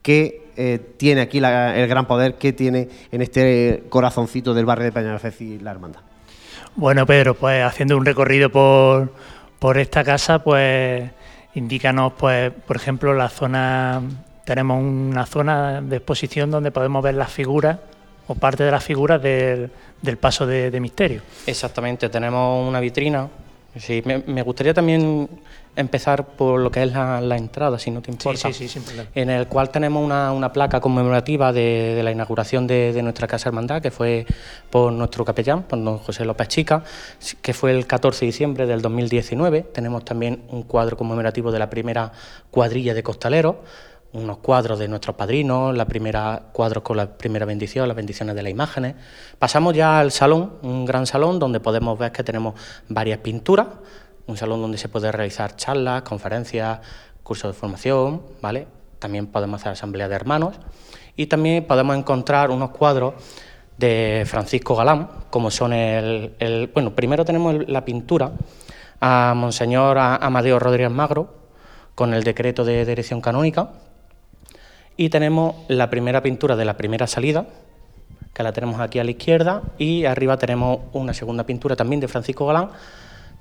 [0.03, 4.91] qué eh, tiene aquí el Gran Poder, qué tiene en este corazoncito del barrio de
[4.91, 6.01] Peñalfez y la Hermandad.
[6.75, 9.13] Bueno, Pedro, pues haciendo un recorrido por,
[9.59, 11.11] por esta casa, pues
[11.55, 14.03] indícanos, pues, por ejemplo, la zona,
[14.45, 17.79] tenemos una zona de exposición donde podemos ver las figuras
[18.29, 19.71] o parte de las figuras del,
[20.21, 21.23] paso de misterio.
[21.47, 23.29] Exactamente, tenemos una vitrina
[23.79, 25.29] Sí, me, gustaría también
[25.75, 28.53] empezar por lo que es la, entrada, si no te importa.
[28.53, 33.27] Sí, sí, sí, En el cual tenemos una, placa conmemorativa de, la inauguración de, nuestra
[33.27, 34.27] Casa Hermandad, que fue
[34.71, 36.85] por nuestro capellán, por don José López Chica,
[37.43, 39.63] que fue el 14 de diciembre del 2019.
[39.63, 42.13] Tenemos también un cuadro conmemorativo de la primera
[42.51, 43.57] cuadrilla de costaleros
[44.17, 48.43] unos cuadros de nuestros padrinos, la primera cuadros con la primera bendición, las bendiciones de
[48.43, 48.95] las imágenes.
[49.39, 52.55] Pasamos ya al salón, un gran salón donde podemos ver que tenemos
[52.89, 53.67] varias pinturas,
[54.27, 56.81] un salón donde se puede realizar charlas, conferencias,
[57.23, 58.67] cursos de formación, ¿vale?
[58.99, 60.57] También podemos hacer asamblea de hermanos
[61.17, 63.15] y también podemos encontrar unos cuadros
[63.79, 68.33] de Francisco Galán, como son el, bueno, primero tenemos la pintura
[69.01, 71.35] a Monseñor Amadeo Rodríguez Magro
[71.95, 73.71] con el decreto de dirección canónica
[74.97, 77.47] y tenemos la primera pintura de la primera salida,
[78.33, 82.09] que la tenemos aquí a la izquierda, y arriba tenemos una segunda pintura también de
[82.09, 82.71] Francisco Galán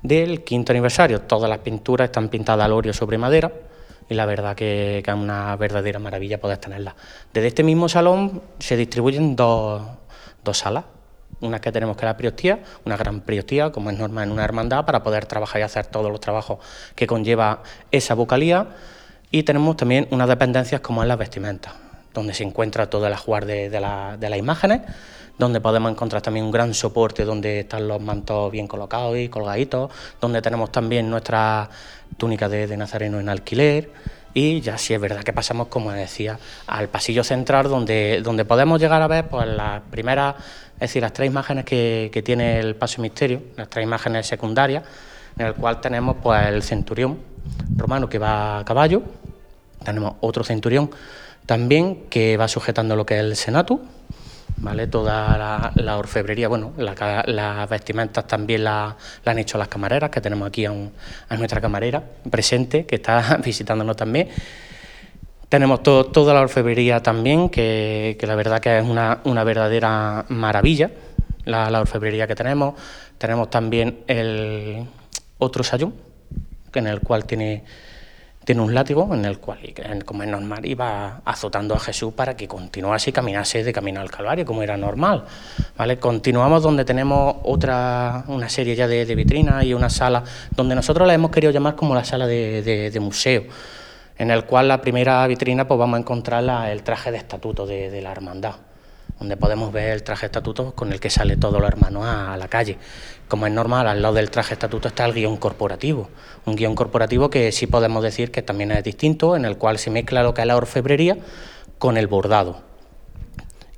[0.02, 1.22] del quinto aniversario.
[1.22, 3.52] Todas las pinturas están pintadas al óleo sobre madera
[4.10, 6.96] y la verdad que, es una verdadera maravilla poder tenerlas.
[7.34, 9.82] Desde este mismo salón se distribuyen dos,
[10.44, 10.86] dos salas.
[11.42, 14.86] Una que tenemos que la priostía, una gran priostía, como es normal en una hermandad,
[14.86, 16.60] para poder trabajar y hacer todos los trabajos
[16.96, 18.68] que conlleva esa vocalía
[19.36, 21.74] y tenemos también unas dependencias como es la vestimenta,
[22.14, 24.84] donde se encuentra todo el ajuar de, las imágenes,
[25.38, 29.92] donde podemos encontrar también un gran soporte donde están los mantos bien colocados y colgaditos,
[30.22, 31.70] donde tenemos también nuestra
[32.16, 33.92] túnica de, nazareno en alquiler.
[34.34, 38.80] Y ya sí es verdad que pasamos, como decía, al pasillo central donde, donde podemos
[38.80, 40.36] llegar a ver pues, las primeras,
[40.76, 44.84] es decir, las tres imágenes que, que tiene el Paso Misterio, las tres imágenes secundarias,
[45.38, 47.36] en el cual tenemos pues, el centurión
[47.76, 49.04] romano que va a caballo,
[49.86, 50.90] tenemos otro centurión
[51.46, 53.80] también que va sujetando lo que es el senato,
[54.58, 54.88] ¿vale?
[54.88, 58.96] Toda la, orfebrería, bueno, las vestimentas también la,
[59.26, 60.74] han hecho las camareras, que tenemos aquí a,
[61.38, 64.30] nuestra camarera presente, que está visitándonos también.
[65.50, 70.90] Tenemos toda la orfebrería también, que, la verdad que es una, verdadera maravilla,
[71.46, 72.74] la, la, orfebrería que tenemos.
[73.18, 74.86] Tenemos también el
[75.38, 75.94] otro sayón,
[76.74, 77.64] en el cual tiene
[78.46, 79.60] tiene un látigo en el cual,
[80.06, 84.12] como es normal, iba azotando a Jesús para que continuase y caminase de camino al
[84.12, 85.26] Calvario, como era normal.
[85.76, 85.98] ¿vale?
[85.98, 90.24] Continuamos donde tenemos otra, una serie ya de, vitrinas y una sala
[90.56, 93.44] donde nosotros la hemos querido llamar como la sala de, museo,
[94.18, 98.02] en el cual la primera vitrina pues vamos a encontrar el traje de estatuto de
[98.02, 98.56] la hermandad
[99.20, 102.48] donde podemos ver el traje estatuto con el que sale todos los hermanos a, la
[102.48, 102.78] calle.
[103.28, 106.10] Como es normal, al lado del traje estatuto está el guion corporativo,
[106.46, 109.90] un guion corporativo que sí podemos decir que también es distinto, en el cual se
[109.90, 111.18] mezcla lo que es la orfebrería
[111.78, 112.62] con el bordado.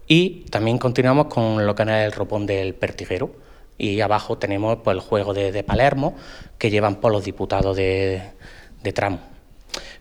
[0.07, 3.31] Y también continuamos con lo que es el ropón del pertiguero.
[3.77, 6.15] Y abajo tenemos pues, el juego de, Palermo
[6.57, 8.21] que llevan por los diputados de,
[8.81, 9.36] de tramo.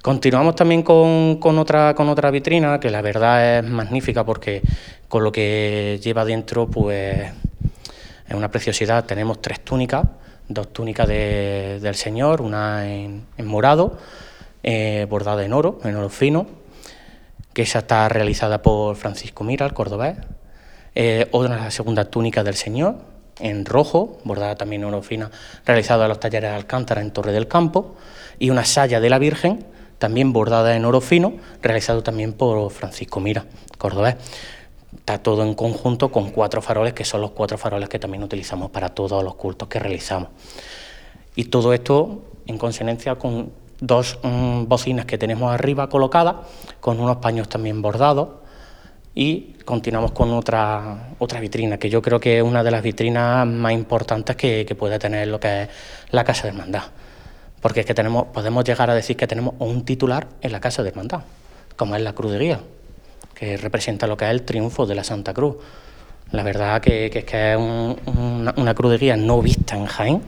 [0.06, 4.62] Continuamos también con, otra, con otra vitrina que la verdad es magnífica porque
[5.08, 7.28] con lo que lleva dentro pues
[8.28, 9.04] es una preciosidad.
[9.04, 10.06] Tenemos tres túnicas,
[10.46, 13.98] dos túnicas del Señor, una en, morado,
[14.62, 16.46] eh, bordada en oro, en oro fino,
[17.52, 20.18] que esa está realizada por Francisco Mira, el cordobés.
[20.94, 22.94] Eh, otra la segunda túnica del Señor,
[23.40, 25.32] en rojo, bordada también en oro fina,
[25.64, 27.96] realizada en los talleres de Alcántara en Torre del Campo,
[28.38, 33.20] y una saya de la Virgen, también bordada en oro fino, realizado también por Francisco
[33.20, 33.46] Mira,
[33.78, 34.16] cordobés.
[34.94, 38.70] Está todo en conjunto con cuatro faroles, que son los cuatro faroles que también utilizamos
[38.70, 40.30] para todos los cultos que realizamos.
[41.34, 46.36] Y todo esto en consonancia con dos mm, bocinas que tenemos arriba colocadas,
[46.80, 48.28] con unos paños también bordados.
[49.14, 53.46] Y continuamos con otra, otra vitrina, que yo creo que es una de las vitrinas
[53.46, 55.68] más importantes que, que puede tener lo que es
[56.10, 56.84] la Casa de Hermandad
[57.60, 60.82] porque es que tenemos, podemos llegar a decir que tenemos un titular en la Casa
[60.82, 61.22] de Hermandad,
[61.76, 62.60] como es la Cruz de Guía,
[63.34, 65.56] que representa lo que es el triunfo de la Santa Cruz.
[66.32, 70.22] La verdad que, es que es una, cruz de guía no vista en Jaén,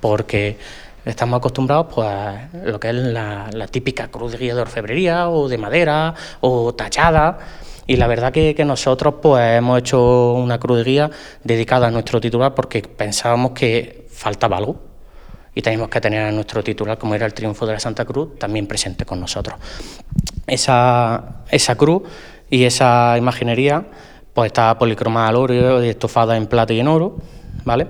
[0.00, 0.56] porque
[1.04, 5.48] estamos acostumbrados pues, a lo que es la, típica cruz de guía de orfebrería o
[5.48, 7.38] de madera o tachada.
[7.86, 11.10] Y la verdad que, que, nosotros pues, hemos hecho una cruz de guía
[11.44, 14.95] dedicada a nuestro titular porque pensábamos que faltaba algo
[15.56, 18.38] y tenemos que tener a nuestro titular, como era el triunfo de la Santa Cruz,
[18.38, 19.58] también presente con nosotros.
[20.46, 22.02] Esa, esa cruz
[22.50, 23.86] y esa imaginería
[24.34, 27.16] pues está policromada al oro y estofada en plata y en oro,
[27.64, 27.86] ¿vale?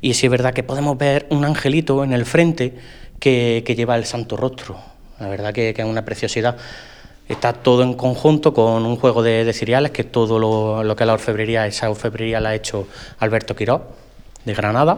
[0.00, 2.78] Y sí es verdad que podemos ver un angelito en el frente
[3.18, 4.78] que, lleva el santo rostro.
[5.18, 6.56] La verdad que, es una preciosidad.
[7.28, 11.02] Está todo en conjunto con un juego de, de cereales, que todo lo, lo, que
[11.02, 12.86] es la orfebrería, esa orfebrería la ha hecho
[13.18, 13.82] Alberto Quiró,
[14.44, 14.96] de Granada.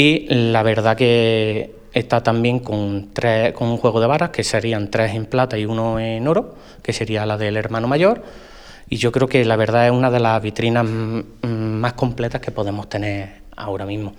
[0.00, 3.10] Y la verdad que está también con,
[3.58, 7.26] un juego de varas, que serían tres en plata y uno en oro, que sería
[7.26, 8.22] la del hermano mayor.
[8.88, 10.86] Y yo creo que la verdad es una de las vitrinas
[11.42, 14.12] más completas que podemos tener ahora mismo.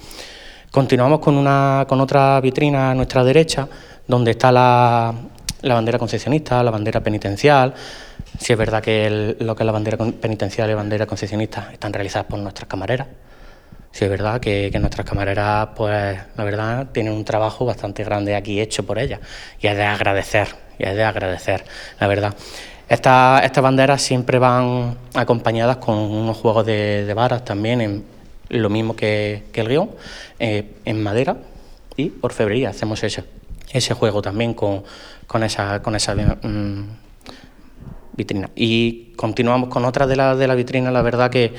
[0.69, 3.65] Continuamos con, una, con otra vitrina a nuestra derecha,
[4.05, 5.13] donde está la
[5.61, 7.73] bandera concesionista, la bandera penitencial.
[8.37, 11.93] Si es verdad que lo que es la bandera penitencial y la bandera concesionista están
[11.93, 13.07] realizadas por nuestras camareras.
[13.91, 18.59] Sí, es verdad que, nuestras camareras, pues la verdad, tienen un trabajo bastante grande aquí
[18.61, 19.19] hecho por ellas
[19.59, 20.47] y es de agradecer,
[20.77, 21.65] y es de agradecer,
[21.99, 22.35] la verdad.
[22.87, 28.03] Estas, estas banderas siempre van acompañadas con unos juegos de, varas también, en,
[28.49, 29.91] lo mismo que, el guion,
[30.39, 31.37] eh, en madera
[31.95, 32.69] y orfebrería.
[32.69, 33.23] Hacemos ese,
[33.71, 34.83] ese juego también con,
[35.27, 36.83] con esa, con esa mm,
[38.15, 38.49] vitrina.
[38.55, 41.53] Y continuamos con otra de la, de la vitrina, la verdad que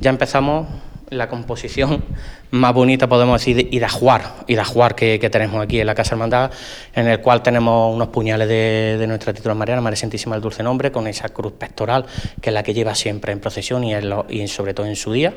[0.00, 0.68] ya empezamos
[1.10, 2.04] la composición
[2.50, 5.94] más bonita, podemos decir, y de ajuar, y de ajuar que, tenemos aquí en la
[5.94, 6.50] Casa Hermandad,
[6.94, 10.92] en el cual tenemos unos puñales de, nuestra titular Mariana, María Santísima del Dulce Nombre,
[10.92, 12.06] con esa cruz pectoral,
[12.40, 13.94] que es la que lleva siempre en procesión y,
[14.28, 15.34] y sobre todo en su día,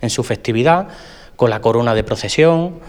[0.00, 0.88] en su festividad,
[1.36, 2.80] con la corona de procesión,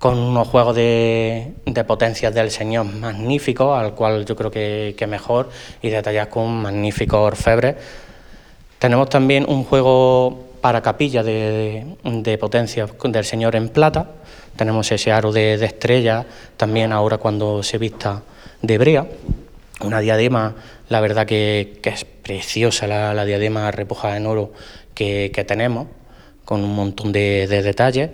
[0.00, 1.52] con unos juegos de,
[1.86, 5.50] potencias del Señor magníficos, al cual yo creo que, mejor,
[5.82, 7.76] y detallados con magníficos orfebres.
[8.78, 14.10] Tenemos también un juego para capilla de, de, potencia del Señor en plata.
[14.56, 18.22] Tenemos ese aro de, estrella también ahora cuando se vista
[18.62, 19.06] de brea.
[19.82, 20.54] Una diadema,
[20.88, 24.52] la verdad que, es preciosa la, diadema repujada en oro
[24.94, 25.86] que, tenemos,
[26.44, 28.10] con un montón de, detalles.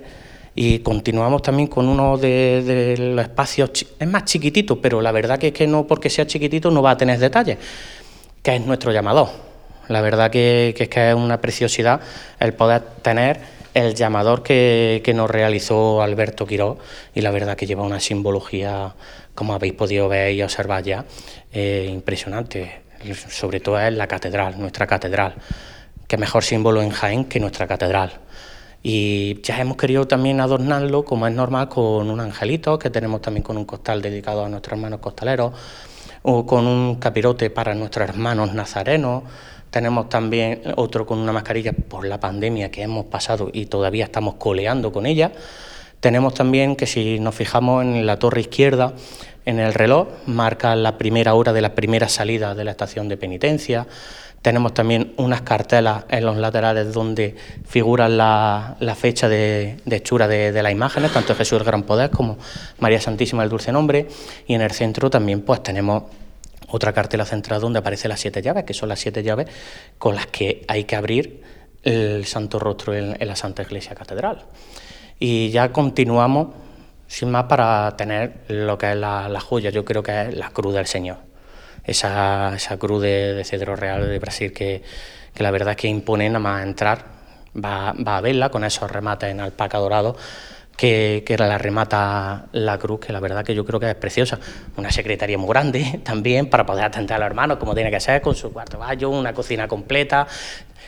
[0.55, 5.47] Y continuamos también con uno de, los espacios, es más chiquitito, pero la verdad que
[5.47, 7.57] es que no porque sea chiquitito no va a tener detalles,
[8.41, 9.46] que es nuestro llamador
[9.87, 12.01] la verdad que, es que es una preciosidad
[12.39, 13.39] el poder tener
[13.73, 16.79] el llamador que, nos realizó Alberto Quiró
[17.13, 18.95] y la verdad que lleva una simbología,
[19.35, 21.05] como habéis podido ver y observar ya,
[21.51, 22.81] eh, impresionante.
[23.29, 25.35] Sobre todo es la catedral, nuestra catedral.
[26.07, 28.13] Qué mejor símbolo en Jaén que nuestra catedral.
[28.81, 33.43] Y ya hemos querido también adornarlo, como es normal, con un angelito, que tenemos también
[33.43, 35.53] con un costal dedicado a nuestros hermanos costaleros,
[36.23, 39.23] o con un capirote para nuestros hermanos nazarenos
[39.77, 44.33] tenemos también otro con una mascarilla por la pandemia que hemos pasado y todavía estamos
[44.33, 45.31] coleando con ella.
[45.99, 48.93] Tenemos también que si nos fijamos en la torre izquierda,
[49.45, 53.17] en el reloj, marca la primera hora de la primera salida de la estación de
[53.17, 53.85] penitencia.
[54.41, 57.35] Tenemos también unas cartelas en los laterales donde
[57.67, 62.39] figuran la, fecha de, hechura de, las imágenes, tanto Jesús el Gran Poder como
[62.79, 64.07] María Santísima el Dulce Nombre.
[64.47, 66.05] Y en el centro también pues tenemos
[66.67, 69.47] otra cartela central donde aparecen las siete llaves, que son las siete llaves
[69.97, 71.41] con las que hay que abrir
[71.83, 74.45] el Santo Rostro en, la Santa Iglesia Catedral.
[75.19, 76.49] Y ya continuamos
[77.07, 80.73] sin más para tener lo que es la, joya, yo creo que es la cruz
[80.73, 81.17] del Señor.
[81.85, 84.83] Esa, esa cruz de, cedro real de Brasil que,
[85.37, 87.05] la verdad es que impone nada más entrar,
[87.55, 90.17] va, va a verla con esos remates en alpaca dorado
[90.77, 94.39] que, la remata la cruz, que la verdad que yo creo que es preciosa.
[94.77, 98.21] Una secretaría muy grande también para poder atender a los hermanos como tiene que ser,
[98.21, 100.27] con su cuarto baño, una cocina completa,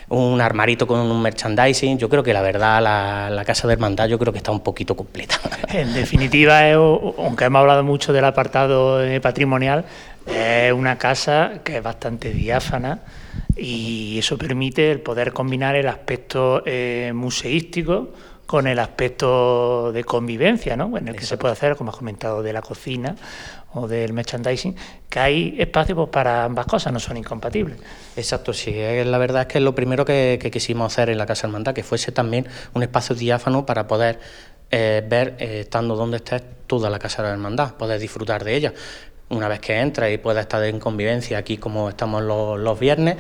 [0.10, 1.98] un armarito con un merchandising.
[1.98, 4.96] Yo creo que la verdad la, Casa de Hermandad yo creo que está un poquito
[4.96, 5.40] completa.
[5.74, 9.86] En definitiva, aunque hemos hablado mucho del apartado eh, patrimonial,
[10.28, 13.02] es una casa que es bastante diáfana
[13.56, 18.14] y eso permite el poder combinar el aspecto eh, museístico
[18.50, 20.98] con el aspecto de convivencia, ¿no?
[20.98, 23.16] en el que se puede hacer, como has comentado, de la cocina
[23.76, 24.76] o del merchandising,
[25.08, 27.78] que hay espacio pues, para ambas cosas, no son incompatibles.
[28.16, 31.46] Exacto, sí, la verdad es que es lo primero que, quisimos hacer en la Casa
[31.46, 34.20] Hermandad, que fuese también un espacio diáfano para poder
[34.72, 38.56] eh, ver, eh, estando donde estés, toda la Casa de la Hermandad, poder disfrutar de
[38.56, 38.74] ella
[39.30, 43.18] una vez que entras y puedes estar en convivencia aquí como estamos los, viernes,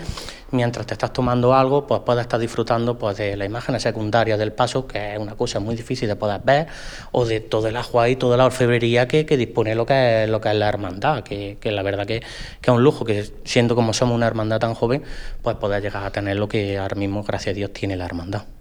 [0.51, 4.51] mientras te estás tomando algo, pues puedes estar disfrutando pues, de la imagen secundaria del
[4.51, 6.67] paso, que es una cosa muy difícil de poder ver,
[7.11, 10.41] o de todo el agua y toda la orfebrería que, dispone lo que es, lo
[10.41, 12.21] que es la hermandad, que, que la verdad que,
[12.61, 15.03] que, es un lujo, que siendo como somos una hermandad tan joven,
[15.43, 18.58] pues poder llegar a tener lo que ahora mismo, gracias a Dios, tiene la hermandad.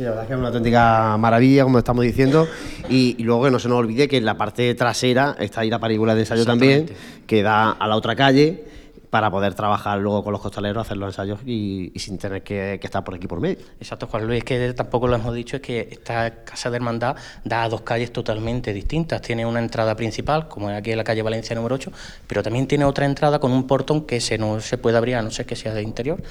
[0.00, 2.48] Sí, la verdad es que es una auténtica maravilla, como estamos diciendo.
[2.88, 5.78] Y, luego que no se nos olvide que en la parte trasera está ahí la
[5.78, 6.86] parícula de ensayo también,
[7.26, 8.64] que da a la otra calle
[9.10, 13.04] para poder trabajar luego con los costaleros, hacer los ensayos y, sin tener que, estar
[13.04, 13.58] por aquí por medio.
[13.78, 17.64] Exacto, Juan Luis, que tampoco lo hemos dicho, es que esta Casa de Hermandad da
[17.64, 19.20] a dos calles totalmente distintas.
[19.20, 21.92] Tiene una entrada principal, como es aquí en la calle Valencia número 8,
[22.26, 25.22] pero también tiene otra entrada con un portón que se no se puede abrir, a
[25.22, 26.22] no ser que sea de interior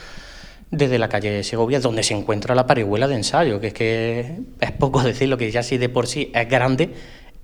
[0.71, 4.71] desde la calle Segovia, donde se encuentra la parihuela de ensayo, que es que es
[4.73, 6.93] poco decirlo, que ya sí de por sí es grande,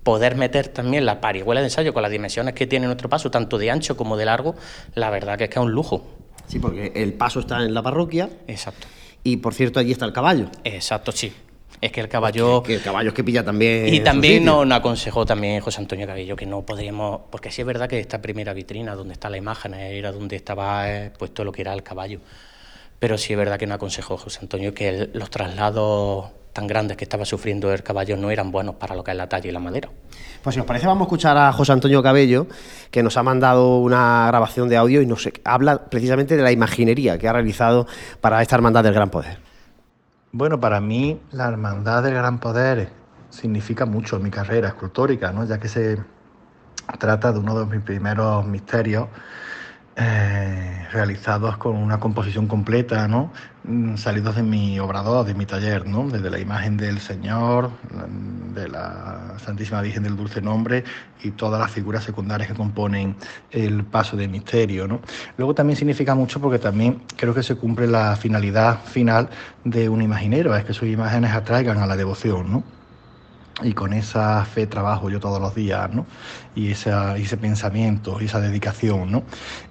[0.04, 3.58] poder meter también la parihuela de ensayo con las dimensiones que tiene nuestro paso, tanto
[3.58, 4.56] de ancho como de largo,
[4.94, 6.06] la verdad que es que es un lujo.
[6.48, 8.30] Sí, porque el paso está en la parroquia.
[8.48, 8.88] Exacto.
[9.24, 10.50] Y por cierto, allí está el caballo.
[10.64, 11.34] Exacto, sí.
[11.82, 12.62] Es que el caballo.
[12.62, 13.92] Que, el caballo es que pilla también.
[13.92, 17.22] Y también nos, aconsejó también José Antonio Cabello que no podríamos.
[17.32, 20.92] Porque sí es verdad que esta primera vitrina donde está la imagen era donde estaba
[20.92, 22.20] eh, puesto lo que era el caballo
[23.00, 27.04] pero sí es verdad que no aconsejó José Antonio que los traslados tan grandes que
[27.04, 29.60] estaba sufriendo el caballo no eran buenos para lo que es la talla y la
[29.60, 29.90] madera.
[30.42, 32.48] Pues si os parece vamos a escuchar a José Antonio Cabello,
[32.92, 37.18] que nos ha mandado una grabación de audio y nos habla precisamente de la imaginería
[37.18, 37.88] que ha realizado
[38.22, 39.38] para esta Hermandad del Gran Poder.
[40.32, 42.88] Bueno, para mí la Hermandad del Gran Poder
[43.30, 45.46] significa mucho en mi carrera escultórica, ¿no?
[45.46, 45.98] ya que se
[47.00, 49.10] trata de uno de mis primeros misterios
[49.96, 53.32] eh, realizados con una composición completa, ¿no?
[53.68, 56.08] Mm, salidos de mi obrador, de mi taller, ¿no?
[56.08, 57.72] desde la imagen del Señor,
[58.54, 60.84] de la Santísima Virgen del Dulce Nombre
[61.24, 63.16] y todas las figuras secundarias que componen
[63.50, 64.88] el paso de misterio.
[64.88, 65.00] ¿no?
[65.38, 69.30] Luego también significa mucho porque también creo que se cumple la finalidad final
[69.64, 72.52] de un imaginero, es que sus imágenes atraigan a la devoción.
[72.52, 72.64] ¿no?
[73.64, 76.06] Y con esa fe trabajo yo todos los días, ¿no?
[76.56, 79.24] Y ese pensamiento y esa dedicación, ¿no?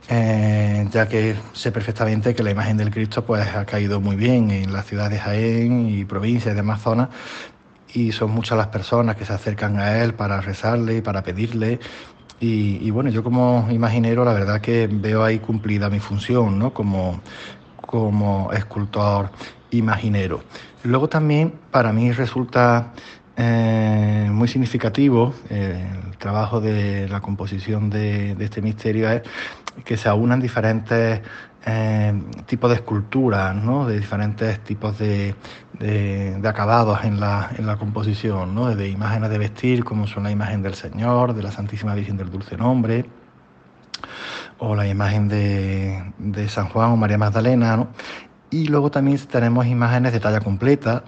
[0.08, 4.50] Eh, ya que sé perfectamente que la imagen del Cristo pues ha caído muy bien
[4.50, 7.08] en las ciudades de Jaén y provincias de demás zonas
[7.92, 11.78] y son muchas las personas que se acercan a él para rezarle y para pedirle
[12.40, 16.74] y, bueno, yo como imaginero la verdad que veo ahí cumplida mi función, ¿no?
[16.74, 17.20] Como,
[17.76, 19.30] como escultor
[19.70, 20.42] imaginero.
[20.82, 22.92] Luego también para mí resulta
[23.36, 29.22] eh, muy significativo eh, el trabajo de la composición de, este misterio es
[29.84, 31.20] que se aunan diferentes
[31.66, 33.86] eh, tipos de esculturas, ¿no?
[33.86, 35.34] de diferentes tipos de,
[36.44, 38.74] acabados en la, en la composición, ¿no?
[38.76, 42.30] de imágenes de vestir, como son la imagen del Señor, de la Santísima Virgen del
[42.30, 43.06] Dulce Nombre,
[44.58, 47.76] o la imagen de, de San Juan o María Magdalena.
[47.76, 47.88] ¿no?
[48.54, 51.02] Y luego también tenemos imágenes de talla completa,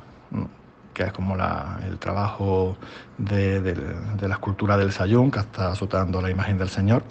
[0.92, 2.76] que es como el trabajo
[3.18, 3.76] de,
[4.20, 7.04] la escultura del Sayón, que está azotando la imagen del Señor.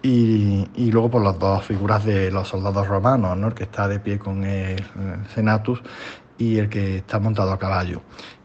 [0.00, 3.48] Y, luego por las dos figuras de los soldados romanos, ¿no?
[3.48, 4.80] el que está de pie con el,
[5.34, 5.82] Senatus
[6.38, 8.00] y el que está montado a caballo.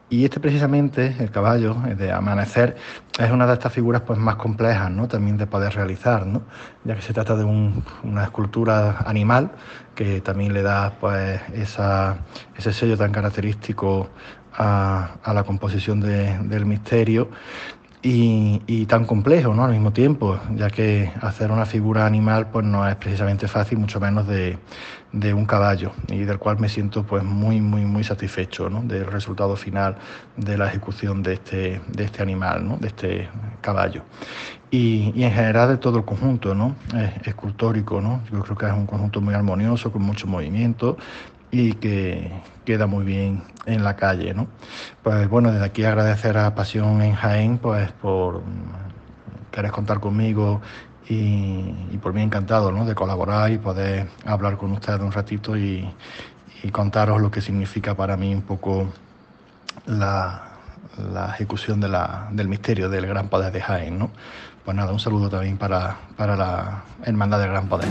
[0.09, 2.75] Y este precisamente, el caballo de amanecer,
[3.19, 5.07] es una de estas figuras pues, más complejas ¿no?
[5.07, 6.41] también de poder realizar, ¿no?
[6.83, 9.51] ya que se trata de una escultura animal
[9.93, 14.09] que también le da pues, ese sello tan característico
[14.57, 17.29] a, la composición del misterio
[18.01, 19.63] y, tan complejo ¿no?
[19.63, 23.99] al mismo tiempo, ya que hacer una figura animal pues no es precisamente fácil, mucho
[23.99, 24.57] menos de,
[25.11, 28.81] de un caballo, y del cual me siento pues muy, muy, muy satisfecho ¿no?
[28.83, 29.97] del resultado final
[30.37, 32.77] de la ejecución de este, de este animal, ¿no?
[32.77, 33.29] de este
[33.61, 34.03] caballo.
[34.71, 36.75] Y, y, en general de todo el conjunto ¿no?
[37.23, 38.01] escultórico.
[38.01, 38.21] ¿no?
[38.31, 40.97] Yo creo que es un conjunto muy armonioso, con mucho movimiento
[41.51, 42.31] y que
[42.65, 44.47] queda muy bien en la calle, ¿no?
[45.01, 48.43] Pues bueno, desde aquí agradecer a Pasión en Jaén, pues por
[49.51, 50.61] querer contar conmigo
[51.09, 52.85] y, por mí encantado, ¿no?
[52.85, 55.91] De colaborar y poder hablar con ustedes un ratito y,
[56.71, 58.87] contaros lo que significa para mí un poco
[59.87, 60.43] la,
[61.33, 64.11] ejecución del misterio del Gran Poder de Jaén, ¿no?
[64.65, 67.89] Pues nada, un saludo también para, para la Hermandad del Gran Poder.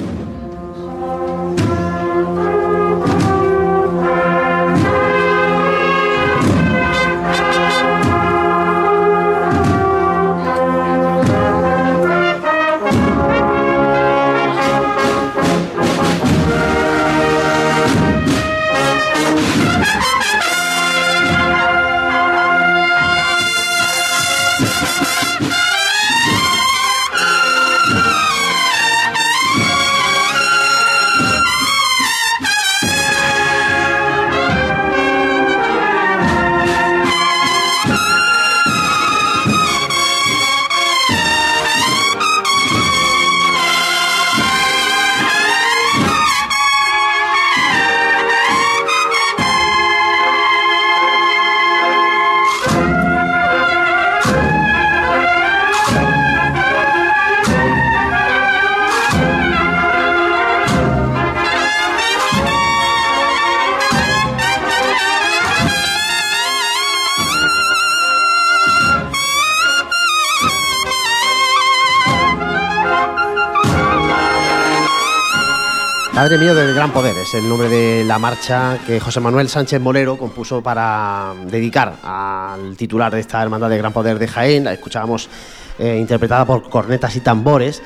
[76.29, 79.81] Padre mío del gran poder es el nombre de la marcha que José Manuel Sánchez
[79.81, 84.64] Molero compuso para dedicar al titular de esta hermandad de gran poder de Jaén.
[84.64, 85.31] La escuchábamos
[85.79, 87.83] eh, interpretada por cornetas y tambores,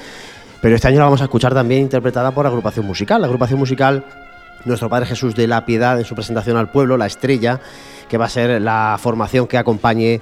[0.61, 3.21] pero este año la vamos a escuchar también interpretada por agrupación musical.
[3.21, 4.05] La agrupación musical
[4.65, 7.61] Nuestro Padre Jesús de la Piedad en su presentación al pueblo, La Estrella,
[8.09, 10.21] que va a ser la formación que acompañe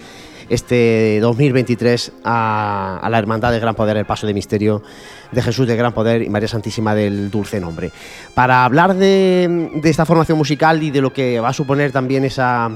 [0.50, 4.82] este 2023 a, la Hermandad de Gran Poder, el Paso de Misterio
[5.30, 7.92] de Jesús de Gran Poder y María Santísima del Dulce Nombre.
[8.34, 12.68] Para hablar de, esta formación musical y de lo que va a suponer también esa,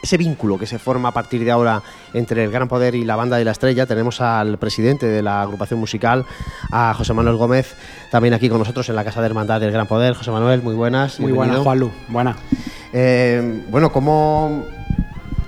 [0.00, 1.82] ese vínculo que se forma a partir de ahora
[2.14, 5.42] entre el Gran Poder y la Banda de la Estrella, tenemos al presidente de la
[5.42, 6.24] agrupación musical,
[6.70, 7.74] a José Manuel Gómez,
[8.12, 10.14] también aquí con nosotros en la Casa de Hermandad del Gran Poder.
[10.14, 11.18] José Manuel, muy buenas.
[11.18, 11.90] Muy buenas, Juanlu.
[12.08, 12.36] Buenas.
[12.92, 14.66] Eh, bueno, ¿cómo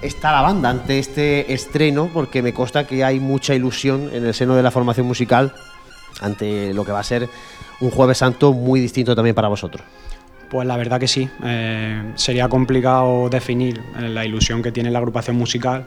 [0.04, 4.34] está la banda ante este estreno, porque me consta que hay mucha ilusión en el
[4.34, 5.52] seno de la formación musical
[6.20, 7.28] ante lo que va a ser
[7.80, 9.84] un jueves santo muy distinto también para vosotros.
[10.50, 14.98] Pues la verdad que sí, eh, sería complicado definir eh, la ilusión que tiene la
[14.98, 15.84] agrupación musical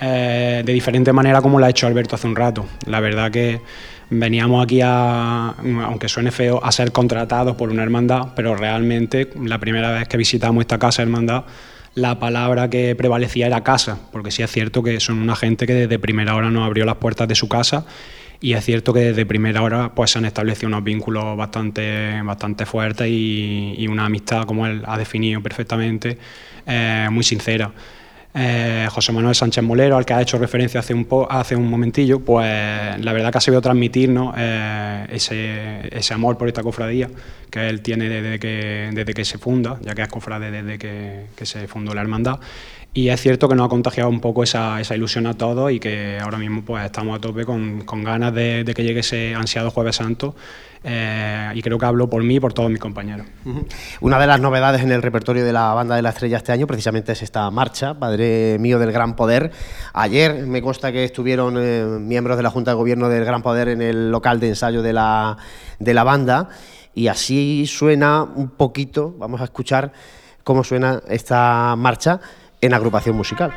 [0.00, 2.64] eh, de diferente manera como la ha hecho Alberto hace un rato.
[2.86, 3.60] La verdad que
[4.08, 5.54] veníamos aquí a,
[5.84, 10.16] aunque suene feo, a ser contratados por una hermandad, pero realmente la primera vez que
[10.16, 11.44] visitamos esta casa hermandad
[11.98, 15.74] la palabra que prevalecía era casa, porque sí es cierto que son una gente que
[15.74, 17.84] desde primera hora nos abrió las puertas de su casa
[18.40, 22.66] y es cierto que desde primera hora pues se han establecido unos vínculos bastante, bastante
[22.66, 26.18] fuertes y, una amistad, como él ha definido perfectamente,
[26.66, 27.72] eh, muy sincera.
[28.34, 32.20] Eh, José Manuel Sánchez Molero, al que ha hecho referencia hace un, hace un momentillo,
[32.20, 32.46] pues
[33.00, 37.08] la verdad que ha sabido transmitirnos eh, ese, ese, amor por esta cofradía
[37.50, 41.46] que él tiene desde que, desde que se funda, ya que es cofrade desde que,
[41.46, 42.38] se fundó la hermandad.
[42.92, 45.80] Y es cierto que nos ha contagiado un poco esa, esa ilusión a todos y
[45.80, 49.70] que ahora mismo pues estamos a tope con, con ganas de, que llegue ese ansiado
[49.70, 50.34] Jueves Santo
[50.84, 53.26] eh, y creo que hablo por mí y por todos mis compañeros.
[54.00, 56.66] Una de las novedades en el repertorio de la Banda de la Estrella este año
[56.66, 59.50] precisamente es esta marcha, Padre mío del Gran Poder.
[59.92, 63.68] Ayer me consta que estuvieron eh, miembros de la Junta de Gobierno del Gran Poder
[63.68, 65.36] en el local de ensayo de la,
[65.78, 66.48] de la banda
[66.94, 69.92] y así suena un poquito, vamos a escuchar
[70.42, 72.20] cómo suena esta marcha
[72.60, 73.52] en agrupación musical.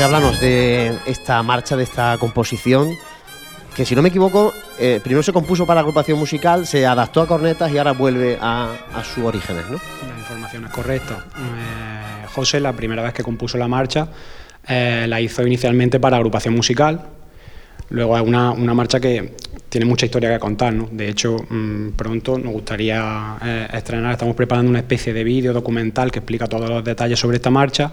[0.00, 2.96] José, de esta marcha, de esta composición,
[3.76, 7.26] que si no me equivoco, eh, primero se compuso para agrupación musical, se adaptó a
[7.26, 9.78] cornetas y ahora vuelve a, sus orígenes, ¿no?
[10.08, 11.26] La información es correcta.
[11.36, 14.08] Eh, José, la primera vez que compuso la marcha,
[14.66, 17.08] eh, la hizo inicialmente para agrupación musical,
[17.90, 19.36] luego es una, una marcha que
[19.70, 20.74] tiene mucha historia que contar.
[20.74, 20.88] ¿no?
[20.90, 26.10] De hecho, mm, pronto nos gustaría eh, estrenar, estamos preparando una especie de vídeo documental
[26.10, 27.90] que explica todos los detalles sobre esta marcha.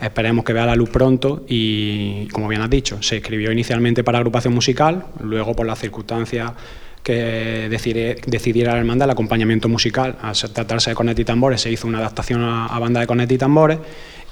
[0.00, 4.18] Esperemos que vea la luz pronto y, como bien has dicho, se escribió inicialmente para
[4.18, 6.52] agrupación musical, luego por las circunstancias
[7.06, 7.68] que
[8.26, 11.98] decidiera la hermandad el acompañamiento musical, al tratarse de cornet y tambores, se hizo una
[11.98, 13.78] adaptación a, a banda de cornet y tambores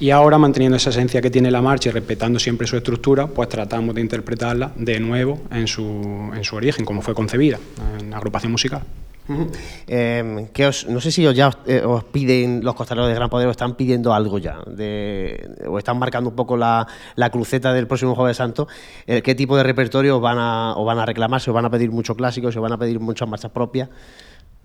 [0.00, 3.48] y ahora, manteniendo esa esencia que tiene la marcha y respetando siempre su estructura, pues
[3.48, 7.60] tratamos de interpretarla de nuevo en su, en su origen, como fue concebida,
[8.00, 8.82] en agrupación musical.
[9.86, 13.48] Em, os, no sé si os ya eh, os, piden los costaleros de Gran Poder
[13.48, 17.86] o están pidiendo algo ya, de, o están marcando un poco la, la cruceta del
[17.86, 18.68] próximo Jueves Santo.
[19.06, 21.40] Eh, ¿Qué tipo de repertorio van a, van a reclamar?
[21.40, 22.52] ¿Se os van a pedir mucho clásico?
[22.52, 23.88] ¿Se os van a pedir muchas marchas propias?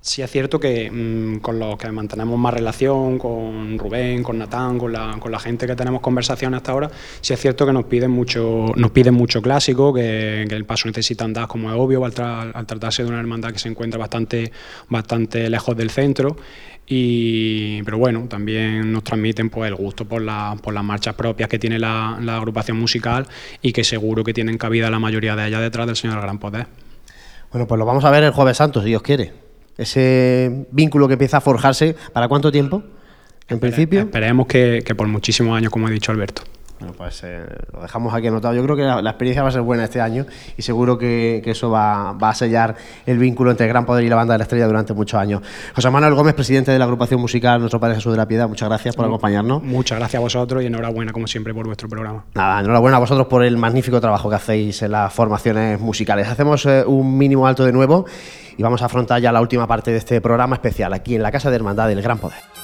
[0.01, 4.77] Sí es cierto que mm, con los que mantenemos más relación, con Rubén, con Natán,
[4.77, 6.89] con la, con la gente que tenemos conversación hasta ahora,
[7.19, 11.25] sí es cierto que nos piden mucho, nos piden mucho clásico, que, el paso necesita
[11.25, 14.53] andar como es obvio al, tratarse de una hermandad que se encuentra bastante,
[14.87, 16.37] bastante lejos del centro.
[16.87, 21.49] Y, pero bueno, también nos transmiten pues, el gusto por, la, por las marchas propias
[21.49, 23.27] que tiene la, la agrupación musical
[23.61, 26.67] y que seguro que tienen cabida la mayoría de ellas detrás del Señor Gran Poder.
[27.51, 29.48] Bueno, pues lo vamos a ver el Jueves Santo, si Dios quiere
[29.79, 32.83] ese vínculo que empieza a forjarse, ¿para cuánto tiempo?
[33.47, 34.01] En principio.
[34.01, 36.43] Esperemos que, por muchísimos años, como ha dicho Alberto.
[36.79, 38.53] Bueno, pues eh, lo dejamos aquí anotado.
[38.53, 40.25] Yo creo que la, experiencia va a ser buena este año
[40.55, 42.75] y seguro que, eso va, a sellar
[43.05, 45.41] el vínculo entre el Gran Poder y la Banda de la Estrella durante muchos años.
[45.75, 48.69] José Manuel Gómez, presidente de la agrupación musical Nuestro Padre Jesús de la Piedad, muchas
[48.69, 49.61] gracias por acompañarnos.
[49.61, 52.23] Muchas gracias a vosotros y enhorabuena, como siempre, por vuestro programa.
[52.33, 56.27] Nada, enhorabuena a vosotros por el magnífico trabajo que hacéis en las formaciones musicales.
[56.27, 58.05] Hacemos eh, un mínimo alto de nuevo
[58.57, 61.31] y vamos a afrontar ya la última parte de este programa especial aquí en la
[61.31, 62.58] Casa de Hermandad del Gran Poder.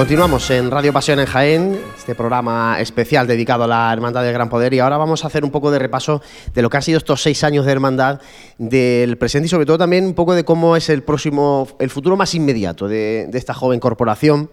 [0.00, 4.48] Continuamos en Radio Pasión en Jaén, este programa especial dedicado a la Hermandad del Gran
[4.48, 6.22] Poder y ahora vamos a hacer un poco de repaso
[6.54, 8.18] de lo que han sido estos seis años de Hermandad,
[8.56, 12.16] del presente y sobre todo también un poco de cómo es el próximo, el futuro
[12.16, 14.50] más inmediato de, esta joven corporación.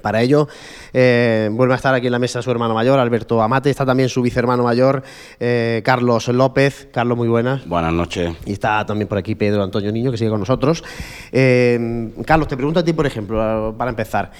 [0.00, 0.48] Para ello,
[0.92, 4.08] eh, vuelve a estar aquí en la mesa su hermano mayor, Alberto Amate, está también
[4.10, 5.02] su vicehermano mayor,
[5.40, 6.88] eh, Carlos López.
[6.92, 7.66] Carlos, muy buenas.
[7.66, 8.32] Buenas noches.
[8.44, 10.84] Y está también por aquí Pedro Antonio Niño, que sigue con nosotros.
[11.32, 14.30] Eh, Carlos, te pregunto a ti, por ejemplo, para empezar.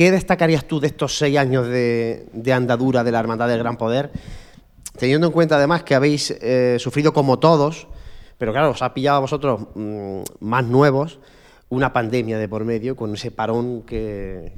[0.00, 2.24] ¿Qué destacarías tú de estos seis años de,
[2.54, 4.10] andadura de la Hermandad del Gran Poder?
[4.98, 7.86] Teniendo en cuenta además que habéis eh, sufrido como todos,
[8.38, 11.18] pero claro, os ha pillado a vosotros mm, más nuevos,
[11.68, 14.52] una pandemia de por medio, con ese parón que,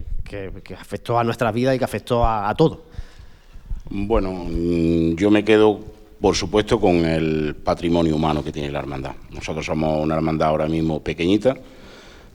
[0.78, 2.84] afectó a nuestra vida y que afectó a, a todo.
[3.90, 5.80] Bueno, mm, yo me quedo,
[6.20, 9.14] por supuesto, con el patrimonio humano que tiene la hermandad.
[9.32, 11.56] Nosotros somos una hermandad ahora mismo pequeñita,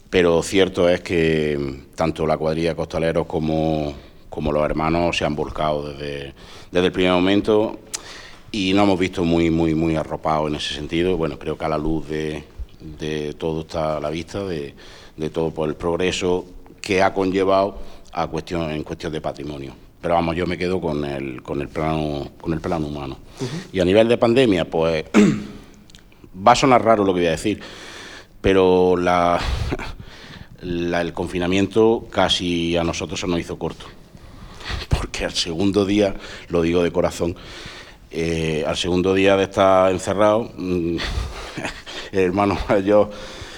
[0.09, 3.93] pero cierto es que tanto la cuadrilla de costaleros como,
[4.29, 6.33] como los hermanos se han volcado desde,
[6.71, 7.79] desde el primer momento
[8.51, 11.17] y nos hemos visto muy, muy, muy arropados en ese sentido.
[11.17, 12.43] Bueno, creo que a la luz de,
[12.79, 14.73] de todo está a la vista, de,
[15.17, 16.45] de, todo por el progreso
[16.81, 17.77] que ha conllevado
[18.13, 19.73] a cuestión, en cuestión de patrimonio.
[20.01, 23.17] Pero vamos, yo me quedo con el, con el, plano, con el plano humano.
[23.73, 25.03] Y a nivel de pandemia, pues
[26.47, 27.59] va a sonar raro lo que voy a decir,
[28.39, 29.39] pero la,
[30.61, 33.85] el confinamiento casi a nosotros se nos hizo corto,
[34.89, 36.15] porque al segundo día,
[36.49, 37.35] lo digo de corazón,
[38.09, 40.97] eh, al segundo día de estar encerrado, mm,
[42.11, 43.09] el hermano yo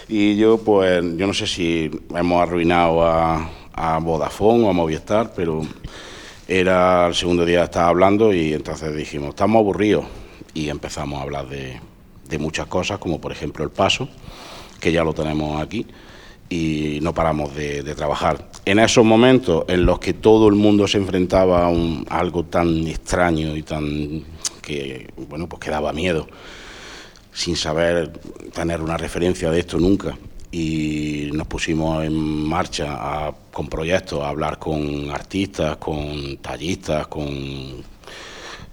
[0.07, 5.33] y yo, pues yo no sé si hemos arruinado a, a Vodafone o a Movistar,
[5.35, 5.61] pero
[6.47, 10.05] era el segundo día de estar hablando y entonces dijimos, estamos aburridos
[10.55, 11.79] y empezamos a hablar de,
[12.27, 14.09] de muchas cosas, como por ejemplo el paso,
[14.79, 15.85] que ya lo tenemos aquí
[16.49, 18.49] y no paramos de, trabajar.
[18.65, 22.87] En esos momentos en los que todo el mundo se enfrentaba a, un, algo tan
[22.87, 24.23] extraño y tan
[24.61, 26.27] que bueno pues que daba miedo,
[27.31, 28.11] sin saber
[28.53, 30.17] tener una referencia de esto nunca.
[30.51, 37.83] Y nos pusimos en marcha con proyectos, a hablar con artistas, con tallistas, con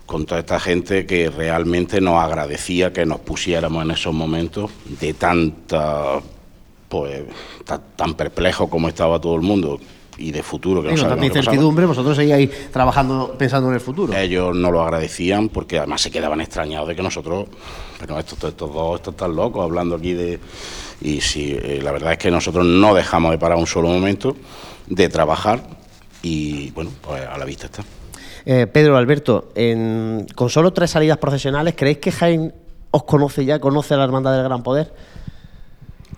[0.07, 4.70] con toda esta gente que realmente nos agradecía que nos pusiéramos en esos momentos
[5.01, 6.20] de tanta,
[7.01, 7.22] pues,
[7.97, 9.78] tan, perplejo como estaba todo el mundo
[10.18, 14.16] y de futuro que no tanta incertidumbre, vosotros seguíais trabajando pensando en el futuro.
[14.16, 17.47] Ellos no lo agradecían porque además se quedaban extrañados de que nosotros,
[18.01, 20.38] pero estos, estos dos están locos hablando aquí de...
[21.03, 24.34] Y sí, eh, la verdad es que nosotros no dejamos de parar un solo momento
[24.86, 25.62] de trabajar
[26.22, 27.84] y bueno, pues a la vista está.
[28.47, 29.53] Eh, Pedro, Alberto,
[30.34, 32.53] con solo tres salidas profesionales, ¿creéis que Jaime
[32.92, 34.92] os conoce ya, conoce a la Hermandad del Gran Poder?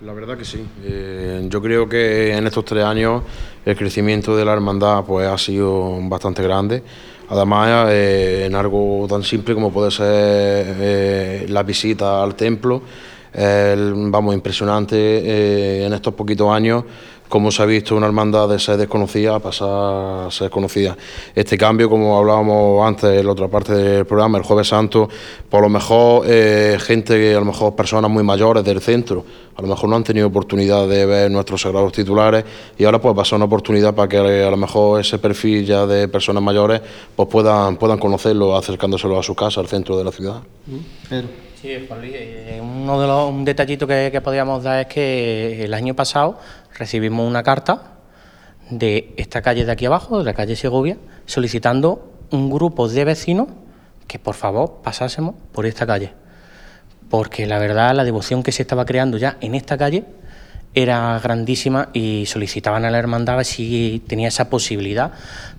[0.01, 0.64] La verdad que sí.
[0.84, 3.24] Eh, yo creo que en estos tres años
[3.64, 6.84] el crecimiento de la hermandad pues, ha sido bastante grande.
[7.28, 12.80] Además, eh, en algo tan simple como puede ser la visita al templo,
[13.34, 16.84] vamos, impresionante en estos poquitos años
[17.28, 20.96] como se ha visto una hermandad de ser desconocida a pasar a ser conocida.
[21.34, 25.08] Este cambio, como hablábamos antes en la otra parte del programa, el Jueves Santo,
[25.48, 29.24] por lo mejor eh, gente, a lo mejor personas muy mayores del centro,
[29.56, 32.44] a lo mejor no han tenido oportunidad de ver nuestros sagrados titulares
[32.78, 35.66] y ahora pues va a ser una oportunidad para que a lo mejor ese perfil
[35.66, 36.80] ya de personas mayores
[37.14, 40.42] pues puedan, puedan conocerlo acercándoselo a su casa, al centro de la ciudad.
[41.60, 45.64] Sí, Juan Luis, eh, uno de los, un detallito que, que podíamos dar es que
[45.64, 46.38] el año pasado
[46.78, 47.98] recibimos una carta
[48.70, 53.48] de esta calle de aquí abajo, de la calle Segovia, solicitando un grupo de vecinos
[54.06, 56.12] que por favor pasásemos por esta calle.
[57.10, 60.04] Porque la verdad la devoción que se estaba creando ya en esta calle
[60.74, 65.12] era grandísima y solicitaban a la hermandad si tenía esa posibilidad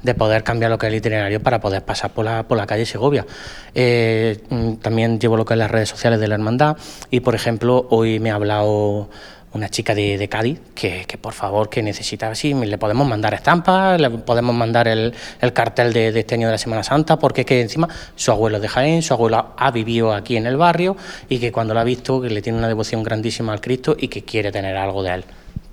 [0.03, 2.67] de poder cambiar lo que es el itinerario para poder pasar por la, por la
[2.67, 3.25] calle Segovia.
[3.73, 6.77] Eh, mm, también llevo lo que es las redes sociales de la hermandad
[7.09, 9.09] y, por ejemplo, hoy me ha hablado
[9.53, 14.09] una chica de, Cádiz que, por favor que necesita, sí, le podemos mandar estampas, le
[14.09, 15.13] podemos mandar el,
[15.53, 18.67] cartel de, este año de la Semana Santa, porque es que encima su abuelo de
[18.67, 20.95] Jaén, su abuelo ha vivido aquí en el barrio
[21.29, 24.07] y que cuando lo ha visto que le tiene una devoción grandísima al Cristo y
[24.07, 25.23] que quiere tener algo de él.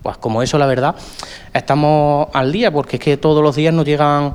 [0.03, 0.95] Pues como eso, la verdad,
[1.53, 4.35] estamos al día, porque es que todos los días nos llegan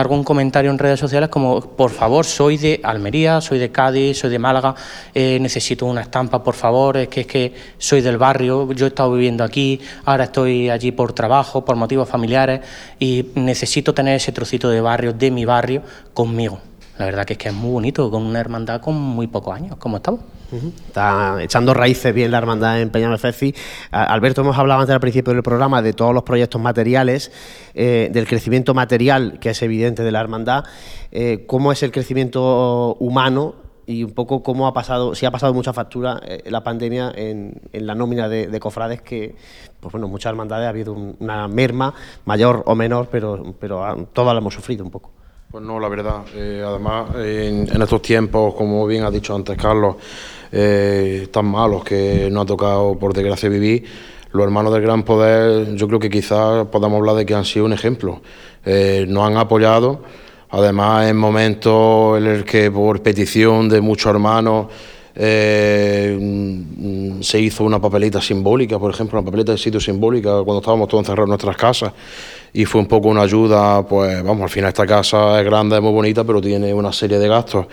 [0.00, 4.30] algún comentario en redes sociales como, por favor, soy de Almería, soy de Cádiz, soy
[4.30, 4.74] de Málaga,
[5.14, 8.88] eh, necesito una estampa, por favor, es que es que soy del barrio, yo he
[8.88, 12.60] estado viviendo aquí, ahora estoy allí por trabajo, por motivos familiares
[12.98, 15.82] y necesito tener ese trocito de barrio, de mi barrio,
[16.12, 16.60] conmigo.
[16.98, 19.76] La verdad que es que es muy bonito, con una hermandad con muy pocos años,
[19.76, 20.20] como estamos.
[20.52, 23.54] Está echando raíces bien la hermandad en Peñame Feci.
[23.90, 27.32] Alberto, hemos hablado antes al principio del programa de todos los proyectos materiales,
[27.74, 30.64] eh, del crecimiento material que es evidente de la hermandad.
[31.10, 35.54] Eh, ¿Cómo es el crecimiento humano y un poco cómo ha pasado, si ha pasado
[35.54, 39.36] mucha factura eh, la pandemia en, la nómina de, cofrades que,
[39.80, 41.94] pues bueno, muchas hermandades ha habido una merma,
[42.24, 45.10] mayor o menor, pero, pero todas la hemos sufrido un poco.
[45.50, 46.24] Pues no, la verdad.
[46.34, 49.96] además, en, estos tiempos, como bien ha dicho antes Carlos,
[50.58, 53.84] eh, tan malos que no ha tocado, por desgracia, vivir,
[54.32, 57.66] los hermanos del Gran Poder, yo creo que quizás podamos hablar de que han sido
[57.66, 58.22] un ejemplo.
[58.64, 60.00] Eh, nos han apoyado,
[60.48, 64.68] además en momentos en los que por petición de muchos hermanos
[65.14, 66.18] eh,
[67.20, 71.02] se hizo una papeleta simbólica, por ejemplo, una papeleta de sitio simbólica cuando estábamos todos
[71.02, 71.92] encerrados en nuestras casas
[72.56, 75.82] y fue un poco una ayuda, pues vamos, al final esta casa es grande, es
[75.82, 77.66] muy bonita, pero tiene una serie de gastos.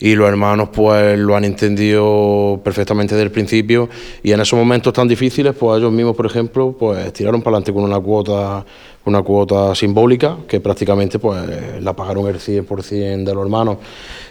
[0.00, 3.88] Y los hermanos pues lo han entendido perfectamente desde el principio.
[4.24, 7.72] Y en esos momentos tan difíciles pues ellos mismos por ejemplo pues tiraron para adelante
[7.72, 8.64] con una cuota
[9.06, 13.76] una cuota simbólica que prácticamente pues la pagaron el 100% de los hermanos.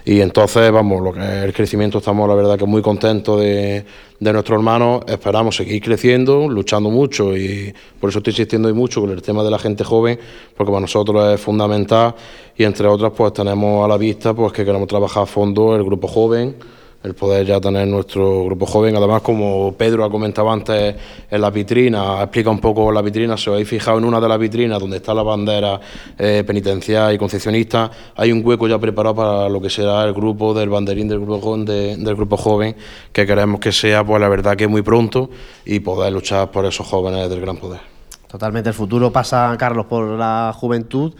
[0.03, 3.85] Y entonces vamos lo que es el crecimiento estamos la verdad que muy contentos de,
[4.23, 9.01] de nuestros hermanos esperamos seguir creciendo luchando mucho y por eso estoy insistiendo hoy mucho
[9.01, 10.17] con el tema de la gente joven
[10.55, 12.15] porque para nosotros es fundamental
[12.57, 15.83] y entre otras pues tenemos a la vista pues que queremos trabajar a fondo el
[15.83, 16.55] grupo joven
[17.03, 18.95] el poder ya tener nuestro grupo joven.
[18.95, 20.95] Además, como Pedro ha comentado antes
[21.29, 24.29] en la vitrina, explica un poco la vitrina, si os habéis fijado en una de
[24.29, 25.79] las vitrinas donde está la bandera
[26.17, 30.53] eh, penitencial y concepcionista, hay un hueco ya preparado para lo que será el grupo
[30.53, 32.75] del banderín del grupo joven, del grupo joven
[33.11, 35.29] que queremos que sea, pues la verdad que muy pronto
[35.65, 37.81] y poder luchar por esos jóvenes del gran poder.
[38.27, 41.13] Totalmente, el futuro pasa, Carlos, por la juventud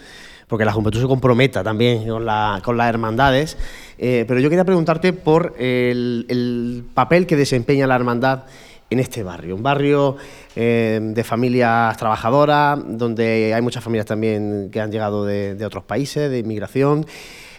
[0.53, 3.57] porque la juventud se comprometa también con, la, con las hermandades.
[3.97, 8.43] Eh, pero yo quería preguntarte por el, papel que desempeña la hermandad
[8.91, 10.15] en este barrio, un barrio
[10.55, 16.29] eh, de familias trabajadoras, donde hay muchas familias también que han llegado de, otros países,
[16.29, 17.07] de inmigración,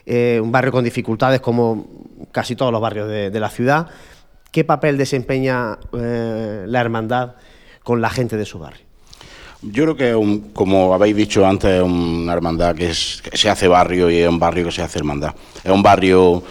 [0.06, 1.88] eh, un barrio con dificultades como
[2.30, 3.88] casi todos los barrios de la ciudad.
[4.52, 7.34] ¿Qué papel desempeña la hermandad
[7.82, 8.83] con la gente de su barrio?
[9.70, 14.18] Yo creo que, como habéis dicho antes, es una hermandad que, se hace barrio y
[14.18, 15.34] es un barrio que se hace hermandad.
[15.62, 16.42] Es un barrio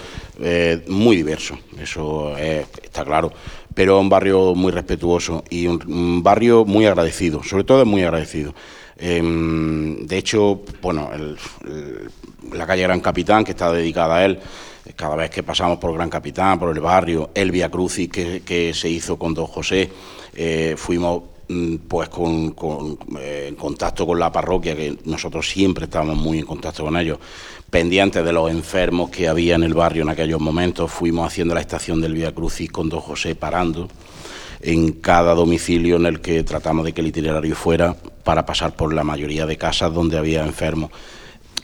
[0.42, 3.32] eh, muy diverso, eso está claro,
[3.76, 8.02] pero es un barrio muy respetuoso y un, barrio muy agradecido, sobre todo es muy
[8.02, 8.56] agradecido.
[8.98, 11.12] Em, de hecho, bueno,
[12.52, 14.40] la calle Gran Capitán, que está dedicada a él,
[14.96, 18.90] cada vez que pasamos por Gran Capitán, por el barrio, el Via Crucis que, se
[18.90, 19.92] hizo con Don José,
[20.36, 21.33] eh, fuimos
[21.88, 22.56] pues con,
[23.20, 27.20] eh, en contacto con la parroquia, que nosotros siempre estábamos muy en contacto con ellos,
[27.70, 31.62] pendientes de los enfermos que había en el barrio en aquellos momentos, fuimos haciendo la
[31.62, 33.90] estación del Via Crucis con Don José parando
[34.62, 38.94] en cada domicilio en el que tratamos de que el itinerario fuera para pasar por
[38.94, 40.92] la mayoría de casas donde había enfermos.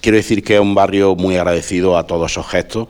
[0.02, 2.88] Quiero decir que es un barrio muy agradecido a todos esos gestos,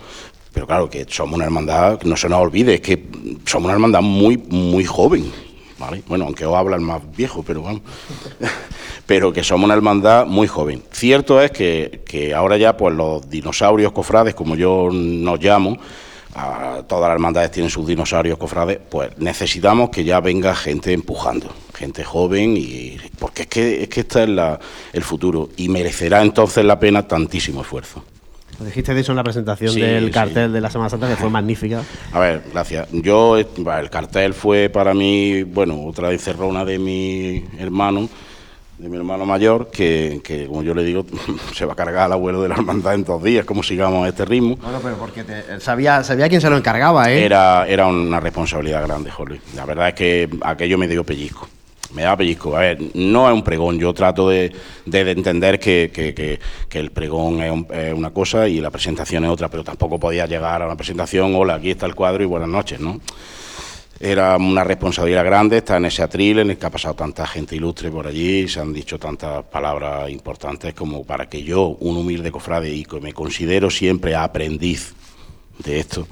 [0.54, 3.08] pero claro que somos una hermandad, no se nos olvide, es que
[3.46, 5.32] somos una hermandad muy, muy joven.
[5.80, 6.04] ¿Vale?
[6.08, 7.82] Bueno, aunque os hablan más viejo, pero vamos.
[9.06, 10.84] pero que somos una hermandad muy joven.
[10.92, 15.78] Cierto es que, que ahora ya pues los dinosaurios cofrades, como yo nos llamo,
[16.88, 22.04] todas las hermandades tienen sus dinosaurios cofrades, pues necesitamos que ya venga gente empujando, gente
[22.04, 24.60] joven, y porque es que, es que este es la,
[24.94, 28.04] el futuro y merecerá entonces la pena tantísimo esfuerzo.
[28.60, 31.82] Dijiste de eso en la presentación del cartel de la Semana Santa, que fue magnífica.
[32.12, 32.88] A ver, gracias.
[32.92, 38.10] Yo, el cartel fue para mí, bueno, otra encerrona de mi hermano,
[38.78, 41.06] de mi hermano mayor, que, como yo le digo,
[41.54, 44.10] se va a cargar al abuelo de la hermandad en dos días, como sigamos a
[44.10, 44.58] este ritmo.
[44.58, 45.24] Bueno, pero porque
[45.60, 47.24] sabía, sabía quién se lo encargaba, ¿eh?
[47.24, 49.40] Era, era una responsabilidad grande, Jorge.
[49.56, 51.48] La verdad es que aquello me dio pellizco.
[51.94, 52.56] Me da pellizco.
[52.56, 53.80] A ver, no es un pregón.
[53.80, 54.52] Yo trato de,
[54.86, 56.40] entender que,
[56.72, 60.66] el pregón es, una cosa y la presentación es otra, pero tampoco podía llegar a
[60.66, 63.00] una presentación, hola, aquí está el cuadro y buenas noches, ¿no?
[64.02, 67.58] Era una responsabilidad grande estar en ese atril en el que ha pasado tanta gente
[67.58, 72.32] ilustre por allí, se han dicho tantas palabras importantes como para que yo, un humilde
[72.32, 74.94] cofrade y que me considero siempre aprendiz
[75.58, 76.08] de esto,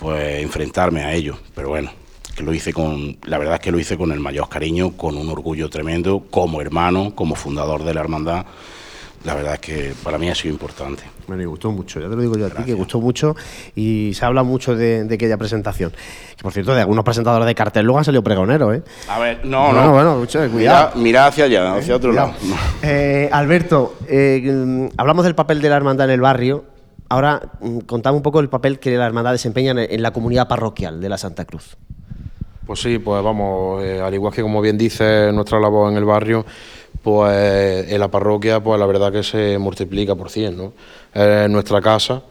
[0.00, 1.38] pues enfrentarme a ello.
[1.54, 1.92] Pero bueno,
[2.32, 5.16] que lo hice con, la verdad es que lo hice con el mayor cariño, con
[5.16, 8.46] un orgullo tremendo, como hermano, como fundador de la hermandad
[9.24, 11.04] la verdad es que para mí ha sido importante.
[11.28, 13.36] Me gustó mucho, ya te lo digo yo a ti, que gustó mucho
[13.74, 15.92] y se habla mucho de, aquella presentación.
[16.36, 18.82] Que por cierto, de algunos presentadores de cartel luego han salido pregoneros, ¿eh?
[19.08, 19.92] A ver, no, no.
[19.92, 20.92] Bueno, mucho, cuidado.
[20.96, 22.32] Mira, hacia allá, hacia otro lado.
[22.84, 26.64] Eh, Alberto, eh, hablamos del papel de la hermandad en el barrio.
[27.08, 31.00] Ahora, mm, contame un poco el papel que la hermandad desempeña en, la comunidad parroquial
[31.00, 31.76] de la Santa Cruz.
[32.66, 36.04] Pues sí, pues vamos, eh, al igual que como bien dice nuestra labor en el
[36.04, 36.46] barrio,
[37.02, 40.72] pues en la parroquia, pues la verdad que se multiplica por 100, ¿no?
[41.12, 42.22] Es nuestra casa,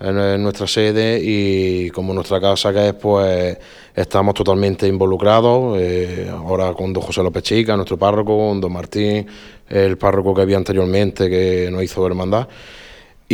[0.00, 3.58] es nuestra sede y como nuestra casa que es, pues
[3.92, 9.26] estamos totalmente involucrados, eh, ahora con don José López Chica, nuestro párroco, con don Martín,
[9.68, 12.46] el párroco que había anteriormente que nos hizo hermandad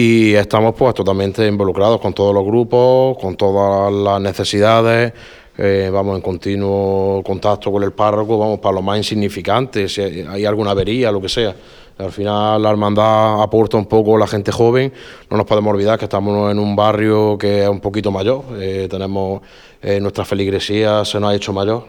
[0.01, 5.13] y estamos pues totalmente involucrados con todos los grupos, con todas las necesidades,
[5.61, 10.45] eh, vamos en continuo contacto con el párroco, vamos para lo más insignificante, si hay
[10.45, 11.53] alguna avería, lo que sea.
[11.99, 14.93] Al final la hermandad aporta un poco la gente joven,
[15.29, 18.87] no nos podemos olvidar que estamos en un barrio que es un poquito mayor, eh,
[18.89, 19.43] tenemos
[19.83, 21.87] eh, nuestra feligresía se nos ha hecho mayor,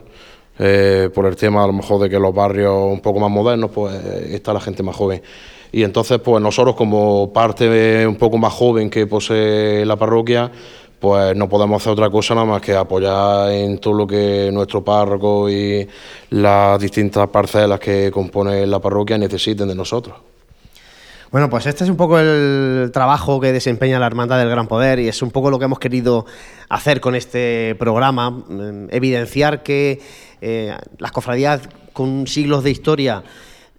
[1.14, 3.94] por el tema a lo mejor de que los barrios un poco más modernos, pues
[3.94, 5.22] está la gente más joven.
[5.72, 10.52] Y entonces, pues nosotros como parte un poco más joven que posee la parroquia,
[11.00, 14.84] pues no podemos hacer otra cosa nada más que apoyar en todo lo que nuestro
[14.84, 15.88] párroco y
[16.32, 20.16] las distintas parcelas que componen la parroquia necesiten de nosotros.
[21.32, 24.98] Bueno, pues este es un poco el trabajo que desempeña la Hermandad del Gran Poder
[24.98, 26.26] y es un poco lo que hemos querido
[26.70, 30.02] hacer con este programa, mm, evidenciar que
[30.42, 31.62] eh, las cofradías
[31.94, 33.24] con siglos de historia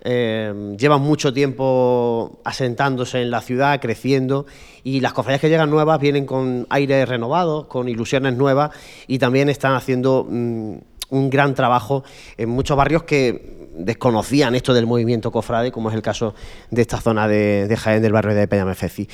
[0.03, 4.46] eh, llevan mucho tiempo asentándose en la ciudad, creciendo,
[4.82, 8.70] y las cofradías que llegan nuevas vienen con aire renovado, con ilusiones nuevas,
[9.07, 10.74] y también están haciendo mm,
[11.11, 12.03] un gran trabajo
[12.36, 16.34] en muchos barrios que desconocían esto del movimiento cofrade, como es el caso
[16.70, 19.07] de esta zona de, Jaén, del barrio de Peñamefeci.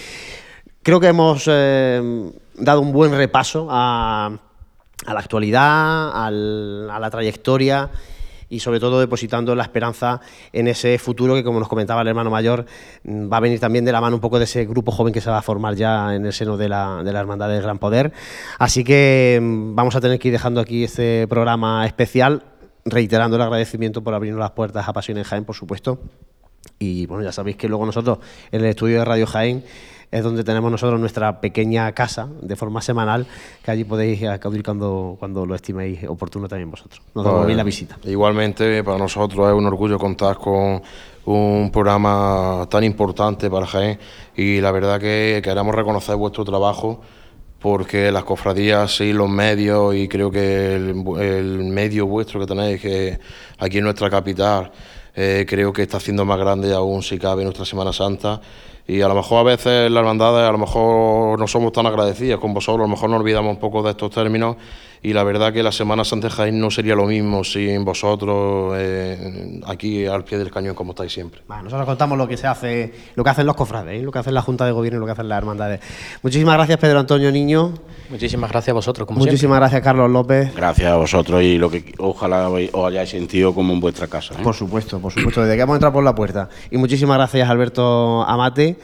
[0.82, 4.30] Creo que hemos eh, dado un buen repaso a,
[5.06, 7.90] la actualidad, a la trayectoria
[8.48, 10.20] y sobre todo depositando la esperanza
[10.52, 12.66] en ese futuro que, como nos comentaba el hermano mayor,
[13.04, 15.20] mm, va a venir también de la mano un poco de ese grupo joven que
[15.20, 17.78] se va a formar ya en el seno de la, de la Hermandad del Gran
[17.78, 18.12] Poder.
[18.58, 22.44] Así que mm, vamos a tener que ir dejando aquí este programa especial,
[22.84, 25.98] reiterando el agradecimiento por abrirnos las puertas a Pasión en Jaén, por supuesto.
[26.78, 28.18] Y bueno, ya sabéis que luego nosotros
[28.50, 29.64] en el estudio de Radio Jaén
[30.10, 33.26] es donde tenemos nosotros nuestra pequeña casa de forma semanal,
[33.62, 37.02] que allí podéis acudir cuando, cuando lo estiméis oportuno también vosotros.
[37.14, 37.98] Nos damos Pues, bien la visita.
[38.04, 40.82] Igualmente, para nosotros es un orgullo contar con
[41.26, 43.98] un programa tan importante para Jaén
[44.36, 47.00] y la verdad que queremos reconocer vuestro trabajo
[47.58, 52.80] porque las cofradías y los medios y creo que el, el medio vuestro que tenéis
[52.80, 53.18] que
[53.58, 54.70] aquí en nuestra capital
[55.16, 58.40] eh, creo que está haciendo más grande aún si cabe nuestra Semana Santa
[58.88, 62.38] y a lo mejor a veces las hermandades a lo mejor no somos tan agradecidas
[62.38, 64.56] con vosotros, a lo mejor nos olvidamos un poco de estos términos
[65.02, 68.74] y la verdad que la Semana Santa de Jaén no sería lo mismo sin vosotros
[68.76, 71.42] eh, aquí al pie del cañón como estáis siempre.
[71.46, 74.02] Bueno, nosotros contamos lo que se hace, lo que hacen los cofrades, ¿eh?
[74.02, 75.80] lo que hacen la Junta de Gobierno y lo que hacen las hermandades.
[76.22, 77.74] Muchísimas gracias, Pedro Antonio Niño.
[78.10, 80.54] Muchísimas gracias a vosotros, como Muchísimas gracias, Carlos López.
[80.54, 84.34] Gracias a vosotros y lo que ojalá os hayáis sentido como en vuestra casa.
[84.34, 84.42] ¿eh?
[84.42, 86.48] Por supuesto, por supuesto, desde que hemos entrado por la puerta.
[86.70, 88.76] Y muchísimas gracias, Alberto Amate.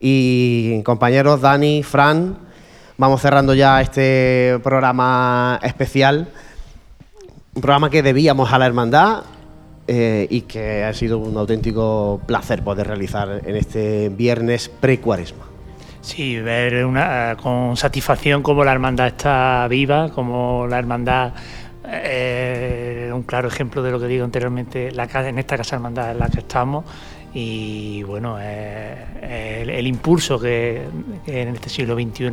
[0.00, 2.36] Y compañeros, Dani, Fran,
[2.98, 6.28] vamos cerrando ya este programa especial.
[7.54, 9.22] Un programa que debíamos a la hermandad
[9.86, 15.44] eh, y que ha sido un auténtico placer poder realizar en este viernes pre-cuaresma.
[16.00, 21.32] Sí, ver una, con satisfacción cómo la hermandad está viva, cómo la hermandad,
[21.86, 26.18] eh, un claro ejemplo de lo que digo anteriormente, la, en esta casa hermandad en
[26.18, 26.84] la que estamos
[27.34, 30.82] y bueno, eh, el, el impulso que,
[31.26, 32.30] en este siglo XXI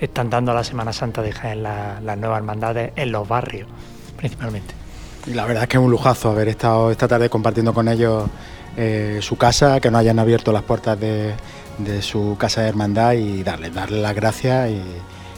[0.00, 3.68] están dando a la Semana Santa de Jaén la- las nuevas hermandades en los barrios,
[4.16, 4.74] principalmente.
[5.26, 8.24] La verdad es que es un lujazo haber estado esta tarde compartiendo con ellos
[8.76, 11.34] eh, su casa, que nos hayan abierto las puertas de,
[12.00, 14.70] su casa de hermandad y darles darle las gracias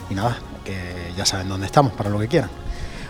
[0.09, 0.73] y nada, que
[1.17, 2.49] ya saben dónde estamos para lo que quieran.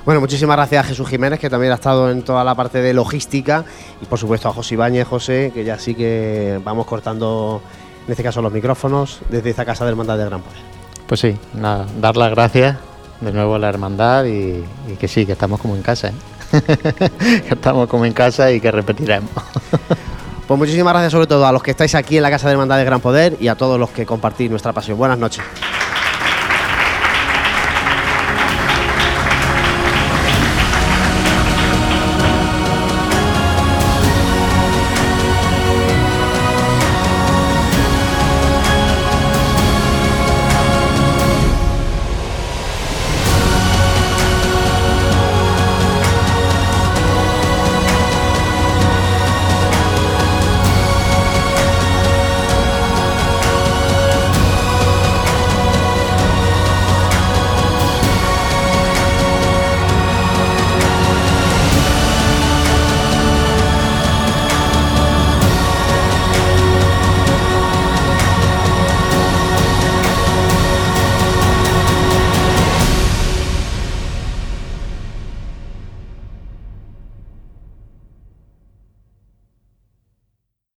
[0.06, 2.94] Bueno, muchísimas gracias a Jesús Jiménez, que también ha estado en toda la parte de
[2.94, 3.64] logística,
[4.02, 7.62] y por supuesto a José Ibáñez, José, que ya sí que vamos cortando,
[8.06, 10.60] en este caso, los micrófonos desde esta casa de Hermandad de Gran Poder.
[11.08, 12.78] Pues sí, nada, dar las gracias
[13.22, 16.14] de nuevo a la hermandad y, y que sí, que estamos como en casa, ¿eh?
[17.48, 19.32] que estamos como en casa y que repetiremos.
[20.48, 22.78] Pues muchísimas gracias sobre todo a los que estáis aquí en la Casa de Hermandad
[22.78, 24.98] de Gran Poder y a todos los que compartís nuestra pasión.
[24.98, 25.42] Buenas noches.